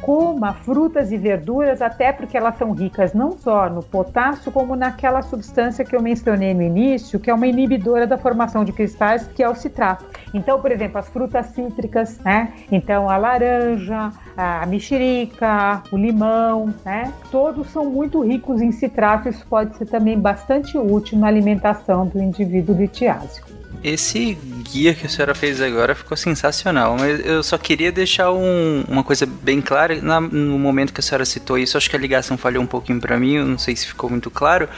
[0.00, 5.22] coma frutas e verduras, até porque elas são ricas não só no potássio, como naquela
[5.22, 9.42] substância que eu mencionei no início, que é uma inibidora da formação de cristais, que
[9.42, 10.04] é o citrato.
[10.32, 12.52] Então, por exemplo, as frutas cítricas, né?
[12.70, 17.12] Então, a laranja, a mexerica, o limão, né?
[17.30, 19.28] Todos são muito ricos em citrato.
[19.28, 23.48] Isso pode ser também bastante útil na alimentação do indivíduo litiásico.
[23.86, 24.36] Esse
[24.68, 29.04] guia que a senhora fez agora ficou sensacional, mas eu só queria deixar um, uma
[29.04, 30.02] coisa bem clara.
[30.02, 33.00] Na, no momento que a senhora citou isso, acho que a ligação falhou um pouquinho
[33.00, 34.68] para mim, não sei se ficou muito claro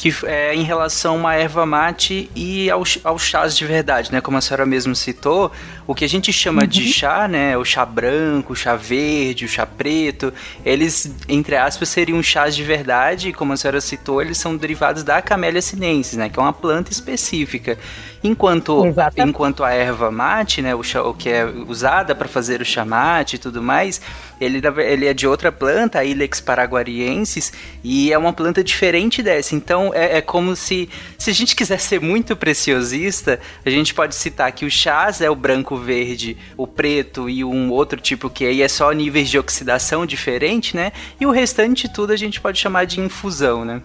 [0.00, 4.22] que é em relação à erva mate e ao, ao chás de verdade, né?
[4.22, 5.52] Como a senhora mesmo citou,
[5.86, 6.66] o que a gente chama uhum.
[6.68, 7.54] de chá, né?
[7.58, 10.32] O chá branco, o chá verde, o chá preto,
[10.64, 15.02] eles, entre aspas, seriam chás de verdade, e como a senhora citou, eles são derivados
[15.02, 16.30] da Camellia sinensis, né?
[16.30, 17.78] Que é uma planta específica.
[18.22, 18.84] Enquanto,
[19.16, 22.84] enquanto a erva mate, né, o, chá, o que é usada para fazer o chá
[22.84, 23.98] mate e tudo mais,
[24.38, 27.50] ele, ele é de outra planta, a Ilex paraguariensis,
[27.82, 29.54] e é uma planta diferente dessa.
[29.54, 34.14] Então é, é como se, se a gente quiser ser muito preciosista, a gente pode
[34.14, 38.44] citar que o chás é o branco, verde, o preto e um outro tipo que
[38.44, 40.92] aí é só níveis de oxidação diferente, né?
[41.18, 43.80] E o restante tudo a gente pode chamar de infusão, né?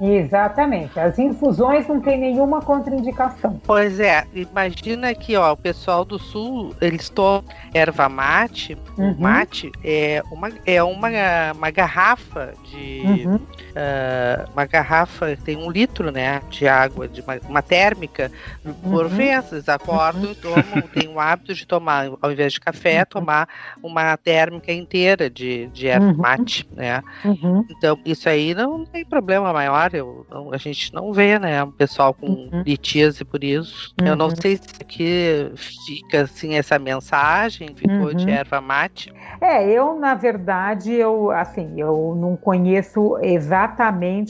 [0.00, 0.98] Exatamente.
[0.98, 3.60] As infusões não tem nenhuma contraindicação.
[3.64, 8.76] Pois é, imagina que ó, o pessoal do sul, eles tomam erva mate.
[8.98, 9.12] Uhum.
[9.12, 11.08] O mate é uma, é uma,
[11.54, 13.24] uma garrafa de.
[13.26, 13.40] Uhum.
[13.76, 18.32] Uh, uma garrafa tem um litro né, de água, de uma, uma térmica,
[18.82, 19.08] por uhum.
[19.08, 20.32] vezes acordam uhum.
[20.32, 23.06] e tomam, tem o hábito de tomar, ao invés de café, uhum.
[23.10, 23.48] tomar
[23.82, 26.16] uma térmica inteira de, de erva uhum.
[26.16, 26.66] mate.
[26.74, 27.02] Né?
[27.70, 31.72] Então, isso aí não tem problema maior eu, não, a gente não vê, né, o
[31.72, 32.62] pessoal com uhum.
[32.64, 33.94] litíase por isso.
[34.00, 34.06] Uhum.
[34.06, 34.36] Eu não uhum.
[34.36, 38.14] sei se aqui fica assim essa mensagem, ficou uhum.
[38.14, 39.12] de erva mate.
[39.40, 43.65] É, eu na verdade eu assim, eu não conheço exatamente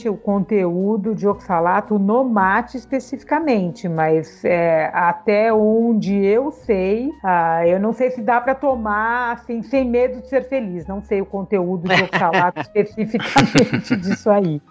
[0.09, 7.79] o conteúdo de oxalato no mate especificamente, mas é, até onde eu sei, ah, eu
[7.79, 10.85] não sei se dá para tomar assim sem medo de ser feliz.
[10.87, 14.61] Não sei o conteúdo de oxalato especificamente disso aí.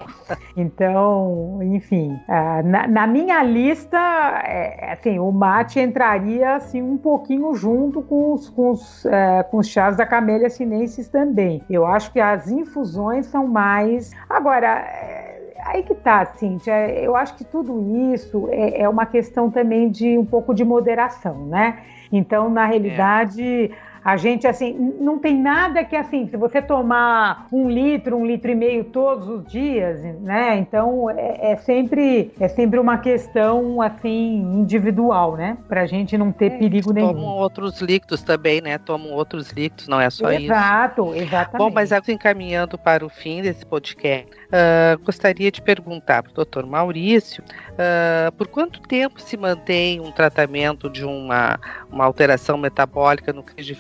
[0.57, 3.99] Então, enfim, uh, na, na, minha lista,
[4.45, 9.11] é, assim, o mate entraria assim um pouquinho junto com os, com os, uh,
[9.51, 11.63] com os chás da Camellia sinensis também.
[11.69, 14.13] Eu acho que as infusões são mais.
[14.29, 14.56] Agora.
[14.65, 16.89] É, aí que tá, Cíntia.
[16.91, 21.47] Eu acho que tudo isso é, é, uma questão também de um pouco de moderação,
[21.47, 21.83] né?
[22.13, 23.71] Então, na realidade, é.
[24.07, 28.53] A gente, assim, não tem nada que, assim, se você tomar um litro, um litro
[28.53, 30.57] e meio todos os dias, né?
[30.59, 35.59] Então, é, é sempre, é sempre uma questão, assim, individual, né?
[35.67, 37.15] Pra gente não ter é, perigo nenhum.
[37.15, 38.79] Tomam outros líquidos também, né?
[38.79, 40.53] Tomam outros líquidos, não é só Exato, isso.
[40.53, 41.59] Exato, exatamente.
[41.59, 46.65] Bom, mas encaminhando para o fim desse podcast, uh, gostaria de perguntar para o doutor
[46.65, 47.43] Maurício
[47.73, 51.59] uh, por quanto tempo se mantém um tratamento de uma,
[51.91, 53.75] uma alteração metabólica no de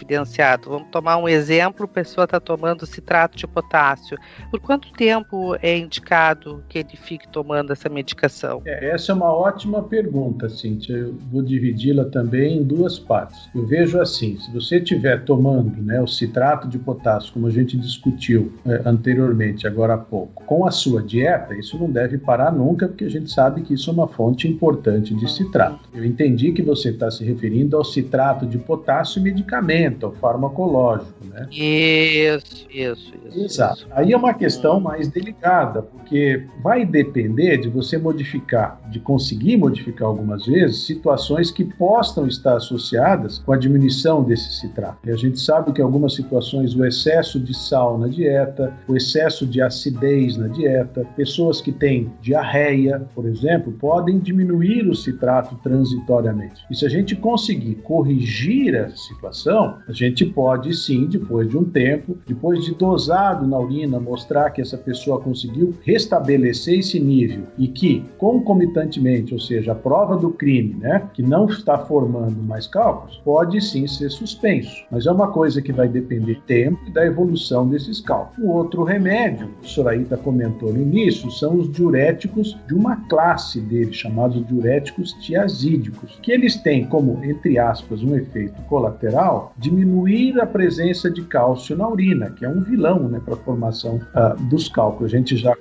[0.68, 4.16] Vamos tomar um exemplo: a pessoa está tomando citrato de potássio.
[4.50, 8.62] Por quanto tempo é indicado que ele fique tomando essa medicação?
[8.64, 10.94] É, essa é uma ótima pergunta, Cíntia.
[10.94, 13.48] Eu vou dividi-la também em duas partes.
[13.54, 17.76] Eu vejo assim: se você estiver tomando né, o citrato de potássio, como a gente
[17.76, 22.88] discutiu é, anteriormente, agora há pouco, com a sua dieta, isso não deve parar nunca,
[22.88, 25.80] porque a gente sabe que isso é uma fonte importante de citrato.
[25.94, 31.48] Eu entendi que você está se referindo ao citrato de potássio medicamento tratamento farmacológico, né?
[31.50, 33.44] Isso, isso, isso.
[33.44, 33.78] Exato.
[33.78, 33.88] Isso.
[33.92, 40.08] Aí é uma questão mais delicada, porque vai depender de você modificar, de conseguir modificar
[40.08, 44.98] algumas vezes, situações que possam estar associadas com a diminuição desse citrato.
[45.04, 48.96] E a gente sabe que em algumas situações o excesso de sal na dieta, o
[48.96, 55.56] excesso de acidez na dieta, pessoas que têm diarreia, por exemplo, podem diminuir o citrato
[55.62, 56.64] transitoriamente.
[56.70, 61.64] E se a gente conseguir corrigir essa situação, a gente pode sim, depois de um
[61.64, 67.68] tempo, depois de dosado na urina, mostrar que essa pessoa conseguiu restabelecer esse nível e
[67.68, 73.20] que, concomitantemente, ou seja, a prova do crime, né, que não está formando mais cálculos,
[73.24, 74.84] pode sim ser suspenso.
[74.90, 78.38] Mas é uma coisa que vai depender do tempo e da evolução desses cálculos.
[78.38, 83.96] O outro remédio, o Soraíta comentou no início, são os diuréticos de uma classe deles,
[83.96, 91.10] chamados diuréticos tiazídicos, que eles têm como, entre aspas, um efeito colateral, diminuir a presença
[91.10, 95.12] de cálcio na urina, que é um vilão né, para a formação uh, dos cálculos.
[95.12, 95.54] A gente já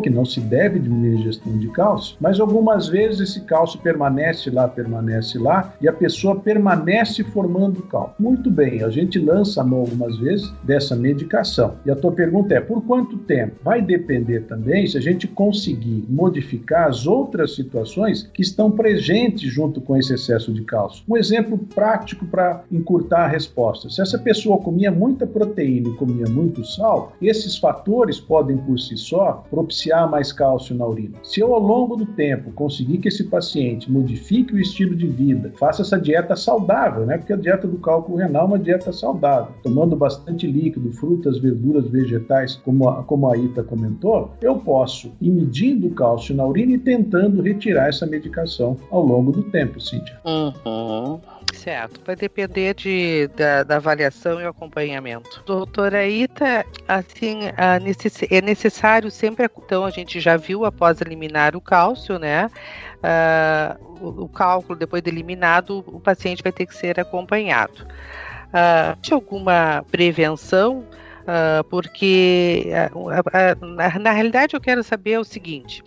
[0.00, 4.50] que não se deve diminuir a ingestão de cálcio, mas algumas vezes esse cálcio permanece
[4.50, 8.14] lá, permanece lá, e a pessoa permanece formando cálcio.
[8.18, 11.74] Muito bem, a gente lança a mão algumas vezes dessa medicação.
[11.86, 13.56] E a tua pergunta é, por quanto tempo?
[13.62, 19.80] Vai depender também se a gente conseguir modificar as outras situações que estão presentes junto
[19.80, 21.04] com esse excesso de cálcio.
[21.08, 23.88] Um exemplo prático para encurtar a resposta.
[23.88, 28.96] Se essa pessoa comia muita proteína e comia muito sal, esses fatores podem por si
[28.96, 29.75] só propiciar
[30.10, 31.18] mais cálcio na urina.
[31.22, 35.52] Se eu ao longo do tempo conseguir que esse paciente modifique o estilo de vida,
[35.58, 37.18] faça essa dieta saudável, né?
[37.18, 41.88] Porque a dieta do cálculo renal é uma dieta saudável, tomando bastante líquido, frutas, verduras,
[41.88, 46.72] vegetais, como a, como a Ita comentou, eu posso ir medindo o cálcio na urina
[46.72, 50.18] e tentando retirar essa medicação ao longo do tempo, Cíntia.
[50.24, 51.20] Uhum.
[51.54, 55.42] Certo, vai depender de, da, da, avaliação e acompanhamento.
[55.44, 57.40] Doutora Ita, assim,
[58.30, 62.48] é necessário sempre, então a gente já viu após eliminar o cálcio, né?
[62.96, 67.86] Uh, o, o, cálculo, depois de eliminado, o paciente vai ter que ser acompanhado.
[68.46, 70.84] Uh, de alguma prevenção?
[71.22, 75.82] Uh, porque uh, na, na, realidade eu quero saber o seguinte: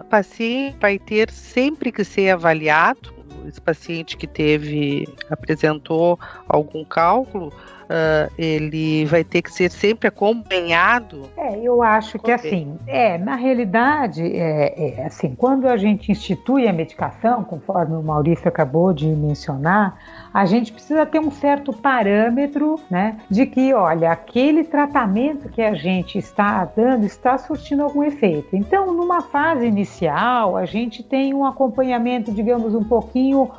[0.00, 6.18] o paciente vai ter sempre que ser avaliado esse paciente que teve, apresentou
[6.48, 7.52] algum cálculo,
[7.92, 11.28] uh, ele vai ter que ser sempre acompanhado?
[11.36, 16.66] É, eu acho que assim, é, na realidade, é, é, assim, quando a gente institui
[16.66, 19.98] a medicação, conforme o Maurício acabou de mencionar,
[20.32, 25.74] a gente precisa ter um certo parâmetro, né, de que, olha, aquele tratamento que a
[25.74, 28.56] gente está dando está surtindo algum efeito.
[28.56, 33.50] Então, numa fase inicial, a gente tem um acompanhamento, digamos, um pouquinho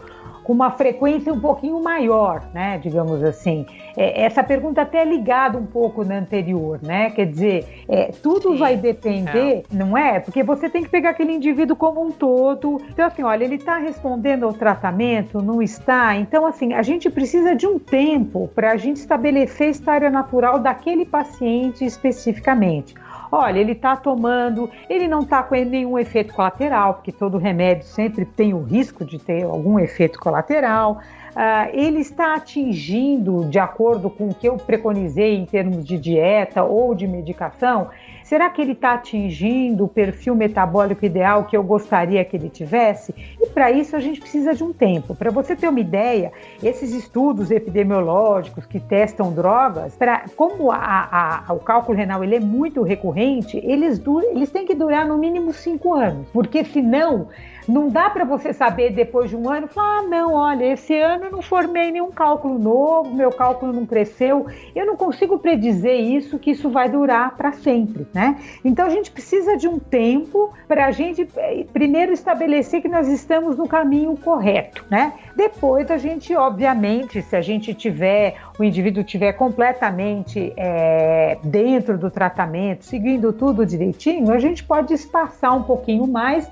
[0.44, 2.78] com uma frequência um pouquinho maior, né?
[2.78, 3.66] Digamos assim.
[3.96, 7.10] É, essa pergunta até é ligada um pouco na anterior, né?
[7.12, 9.64] Quer dizer, é, tudo Sim, vai depender, é.
[9.72, 10.20] não é?
[10.20, 12.82] Porque você tem que pegar aquele indivíduo como um todo.
[12.90, 16.16] Então, assim, olha, ele está respondendo ao tratamento, não está?
[16.16, 20.60] Então, assim, a gente precisa de um tempo para a gente estabelecer a história natural
[20.60, 22.94] daquele paciente especificamente
[23.34, 28.26] olha, ele está tomando, ele não está com nenhum efeito colateral, porque todo remédio sempre
[28.26, 31.00] tem o risco de ter algum efeito colateral.
[31.32, 36.64] Uh, ele está atingindo, de acordo com o que eu preconizei em termos de dieta
[36.64, 37.90] ou de medicação,
[38.24, 43.14] Será que ele está atingindo o perfil metabólico ideal que eu gostaria que ele tivesse?
[43.40, 45.14] E para isso a gente precisa de um tempo.
[45.14, 51.54] Para você ter uma ideia, esses estudos epidemiológicos que testam drogas, pra, como a, a,
[51.54, 54.02] o cálculo renal ele é muito recorrente, eles,
[54.32, 57.28] eles têm que durar no mínimo cinco anos, porque senão
[57.68, 61.26] não dá para você saber depois de um ano, falar, ah, não, olha, esse ano
[61.26, 64.48] eu não formei nenhum cálculo novo, meu cálculo não cresceu.
[64.76, 68.38] Eu não consigo predizer isso, que isso vai durar para sempre, né?
[68.64, 73.08] Então a gente precisa de um tempo para a gente eh, primeiro estabelecer que nós
[73.08, 75.14] estamos no caminho correto, né?
[75.36, 82.12] Depois a gente, obviamente, se a gente tiver, o indivíduo tiver completamente é, dentro do
[82.12, 86.50] tratamento, seguindo tudo direitinho, a gente pode espaçar um pouquinho mais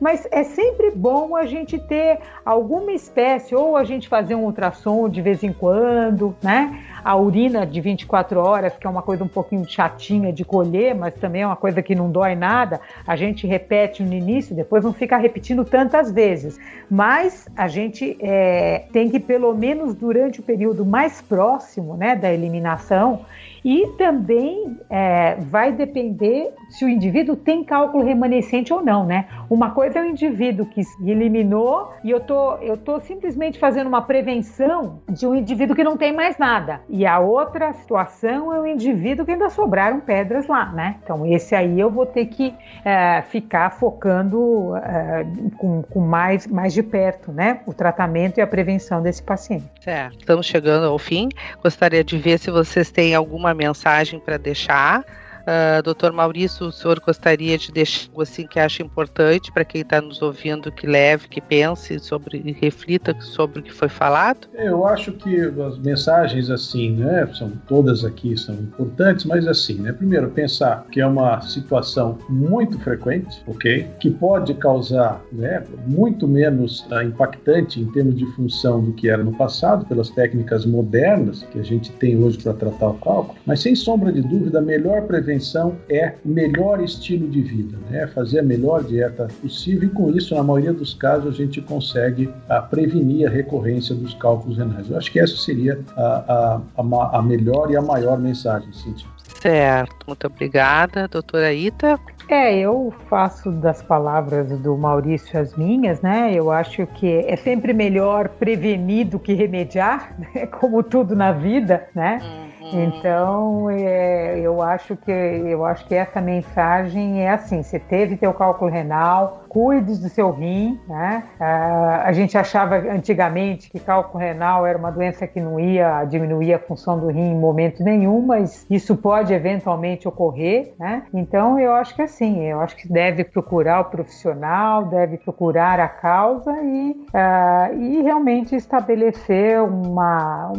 [0.00, 5.08] mas é sempre bom a gente ter alguma espécie, ou a gente fazer um ultrassom
[5.08, 6.80] de vez em quando, né?
[7.04, 11.12] a urina de 24 horas, que é uma coisa um pouquinho chatinha de colher, mas
[11.14, 14.94] também é uma coisa que não dói nada, a gente repete no início, depois não
[14.94, 16.58] fica repetindo tantas vezes.
[16.90, 22.32] Mas a gente é, tem que, pelo menos durante o período mais próximo né, da
[22.32, 23.26] eliminação,
[23.64, 29.26] e também é, vai depender se o indivíduo tem cálculo remanescente ou não, né?
[29.48, 34.02] Uma coisa é o indivíduo que eliminou e eu tô, eu tô simplesmente fazendo uma
[34.02, 36.82] prevenção de um indivíduo que não tem mais nada.
[36.90, 40.96] E a outra situação é o indivíduo que ainda sobraram pedras lá, né?
[41.02, 42.52] Então esse aí eu vou ter que
[42.84, 45.24] é, ficar focando é,
[45.56, 47.60] com, com mais, mais de perto, né?
[47.66, 49.64] O tratamento e a prevenção desse paciente.
[49.80, 50.18] Certo.
[50.18, 51.30] Estamos chegando ao fim.
[51.62, 55.04] Gostaria de ver se vocês têm alguma mensagem para deixar
[55.44, 59.82] Uh, doutor Maurício, o senhor gostaria de deixar algo assim que acha importante para quem
[59.82, 64.48] está nos ouvindo, que leve, que pense sobre e reflita sobre o que foi falado?
[64.54, 69.92] Eu acho que as mensagens assim, né, são todas aqui são importantes, mas assim, né,
[69.92, 76.86] primeiro pensar que é uma situação muito frequente, ok, que pode causar, né, muito menos
[76.90, 81.58] uh, impactante em termos de função do que era no passado pelas técnicas modernas que
[81.58, 85.33] a gente tem hoje para tratar o cálculo, mas sem sombra de dúvida melhor prevenção
[85.34, 88.06] prevenção é o melhor estilo de vida, né?
[88.08, 92.32] fazer a melhor dieta possível e com isso, na maioria dos casos, a gente consegue
[92.48, 94.88] a, ah, prevenir a recorrência dos cálculos renais.
[94.88, 99.06] Eu acho que essa seria a, a, a, a melhor e a maior mensagem, Cintia.
[99.40, 101.98] Certo, muito obrigada, doutora Ita.
[102.28, 106.32] É, eu faço das palavras do Maurício as minhas, né?
[106.32, 110.46] Eu acho que é sempre melhor prevenir do que remediar, né?
[110.46, 112.20] como tudo na vida, né?
[112.22, 112.43] Hum.
[112.72, 118.32] Então, é, eu acho que eu acho que essa mensagem é assim: você teve teu
[118.32, 120.80] cálculo renal, cuide do seu rim.
[120.88, 121.24] Né?
[121.38, 126.58] a gente achava antigamente que cálculo renal era uma doença que não ia diminuir a
[126.58, 130.74] função do rim em momento nenhum, mas isso pode eventualmente ocorrer.
[130.78, 131.04] Né?
[131.12, 135.88] Então, eu acho que assim, eu acho que deve procurar o profissional, deve procurar a
[135.88, 140.52] causa e, uh, e realmente estabelecer uma,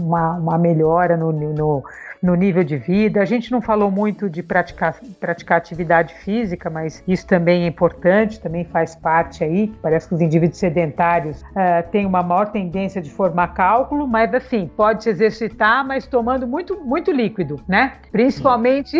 [0.00, 1.84] uma, uma melhora no, no
[2.24, 3.20] no nível de vida.
[3.20, 8.40] A gente não falou muito de praticar, praticar atividade física, mas isso também é importante,
[8.40, 9.70] também faz parte aí.
[9.82, 14.70] Parece que os indivíduos sedentários uh, têm uma maior tendência de formar cálculo, mas assim,
[14.74, 17.92] pode se exercitar, mas tomando muito, muito líquido, né?
[18.10, 18.98] Principalmente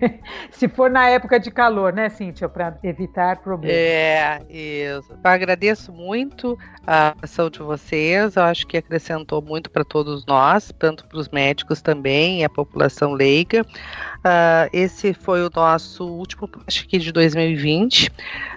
[0.52, 3.74] se for na época de calor, né, Cíntia, para evitar problemas.
[3.74, 5.12] É, isso.
[5.12, 10.70] Eu agradeço muito a ação de vocês, eu acho que acrescentou muito para todos nós,
[10.78, 13.64] tanto para os médicos também, a população população leiga.
[14.26, 18.08] Uh, esse foi o nosso último, acho que de 2020.
[18.08, 18.12] Uh,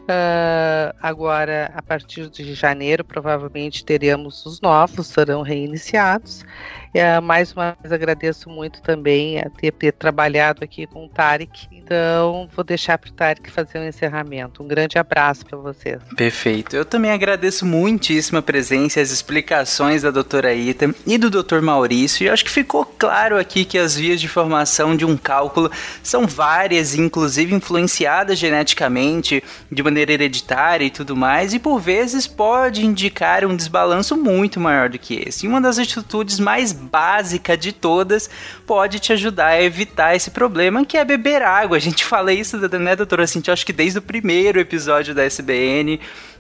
[0.08, 6.44] ah, agora, a partir de janeiro, provavelmente teremos os novos, serão reiniciados.
[6.90, 11.68] Uh, mais uma vez agradeço muito também a ter, ter trabalhado aqui com o Tarek.
[11.72, 14.64] Então, vou deixar para o Tarek fazer o um encerramento.
[14.64, 16.02] Um grande abraço para vocês.
[16.18, 16.76] Perfeito.
[16.76, 21.62] Eu também agradeço muitíssimo a presença e as explicações da doutora Ita e do doutor
[21.62, 22.26] Maurício.
[22.26, 25.59] E acho que ficou claro aqui que as vias de formação de um cálculo
[26.04, 32.86] são várias, inclusive influenciadas geneticamente, de maneira hereditária e tudo mais, e por vezes pode
[32.86, 35.46] indicar um desbalanço muito maior do que esse.
[35.46, 38.30] E uma das atitudes mais básicas de todas
[38.66, 41.78] pode te ajudar a evitar esse problema, que é beber água.
[41.78, 43.54] A gente fala isso, né, doutora Cintia?
[43.54, 46.00] Acho que desde o primeiro episódio da SBN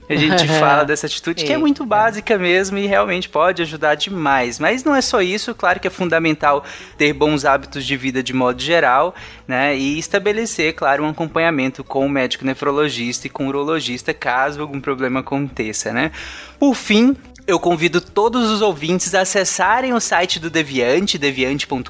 [0.09, 4.59] a gente fala dessa atitude que é muito básica mesmo e realmente pode ajudar demais.
[4.59, 6.63] Mas não é só isso, claro que é fundamental
[6.97, 9.13] ter bons hábitos de vida de modo geral,
[9.47, 9.77] né?
[9.77, 14.81] E estabelecer, claro, um acompanhamento com o médico nefrologista e com o urologista caso algum
[14.81, 16.11] problema aconteça, né?
[16.57, 17.15] Por fim,
[17.49, 21.89] eu convido todos os ouvintes a acessarem o site do Deviante, deviante.com.br,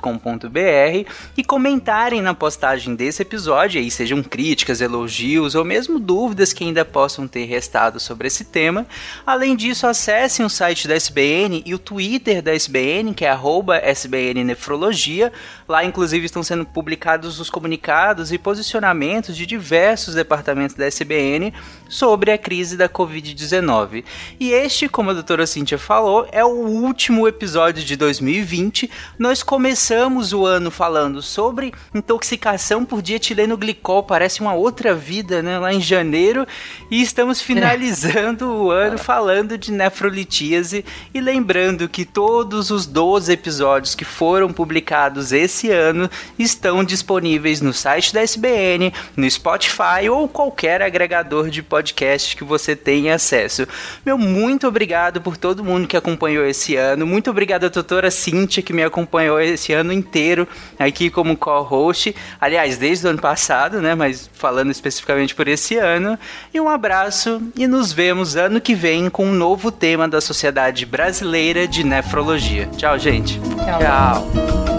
[1.36, 6.86] e comentarem na postagem desse episódio, aí sejam críticas, elogios ou mesmo dúvidas que ainda
[6.86, 8.88] possam ter restado sobre esse tema.
[9.26, 13.38] Além disso, acessem o site da SBN e o Twitter da SBN, que é
[13.84, 15.30] SBNNefrologia.
[15.68, 21.53] Lá, inclusive, estão sendo publicados os comunicados e posicionamentos de diversos departamentos da SBN
[21.90, 24.06] sobre a crise da Covid-19.
[24.40, 28.90] E este, como a doutora Cíntia falou, é o último episódio de 2020.
[29.18, 35.58] Nós começamos o ano falando sobre intoxicação por dietileno glicol, parece uma outra vida, né?
[35.58, 36.48] Lá em janeiro.
[36.92, 38.48] E estamos finalizando é.
[38.48, 45.32] o ano falando de nefrolitíase e lembrando que todos os 12 episódios que foram publicados
[45.32, 52.38] esse ano estão disponíveis no site da SBN, no Spotify ou qualquer agregador de podcast
[52.38, 53.68] que você tenha acesso.
[54.06, 57.06] Meu muito obrigado por por todo mundo que acompanhou esse ano.
[57.06, 60.48] Muito obrigado doutora Cíntia, que me acompanhou esse ano inteiro
[60.80, 62.16] aqui como co-host.
[62.42, 63.94] Aliás, desde o ano passado, né?
[63.94, 66.18] Mas falando especificamente por esse ano.
[66.52, 70.84] E um abraço e nos vemos ano que vem com um novo tema da Sociedade
[70.84, 72.68] Brasileira de Nefrologia.
[72.76, 73.40] Tchau, gente.
[73.40, 73.80] Tchau.
[73.80, 74.79] Tchau.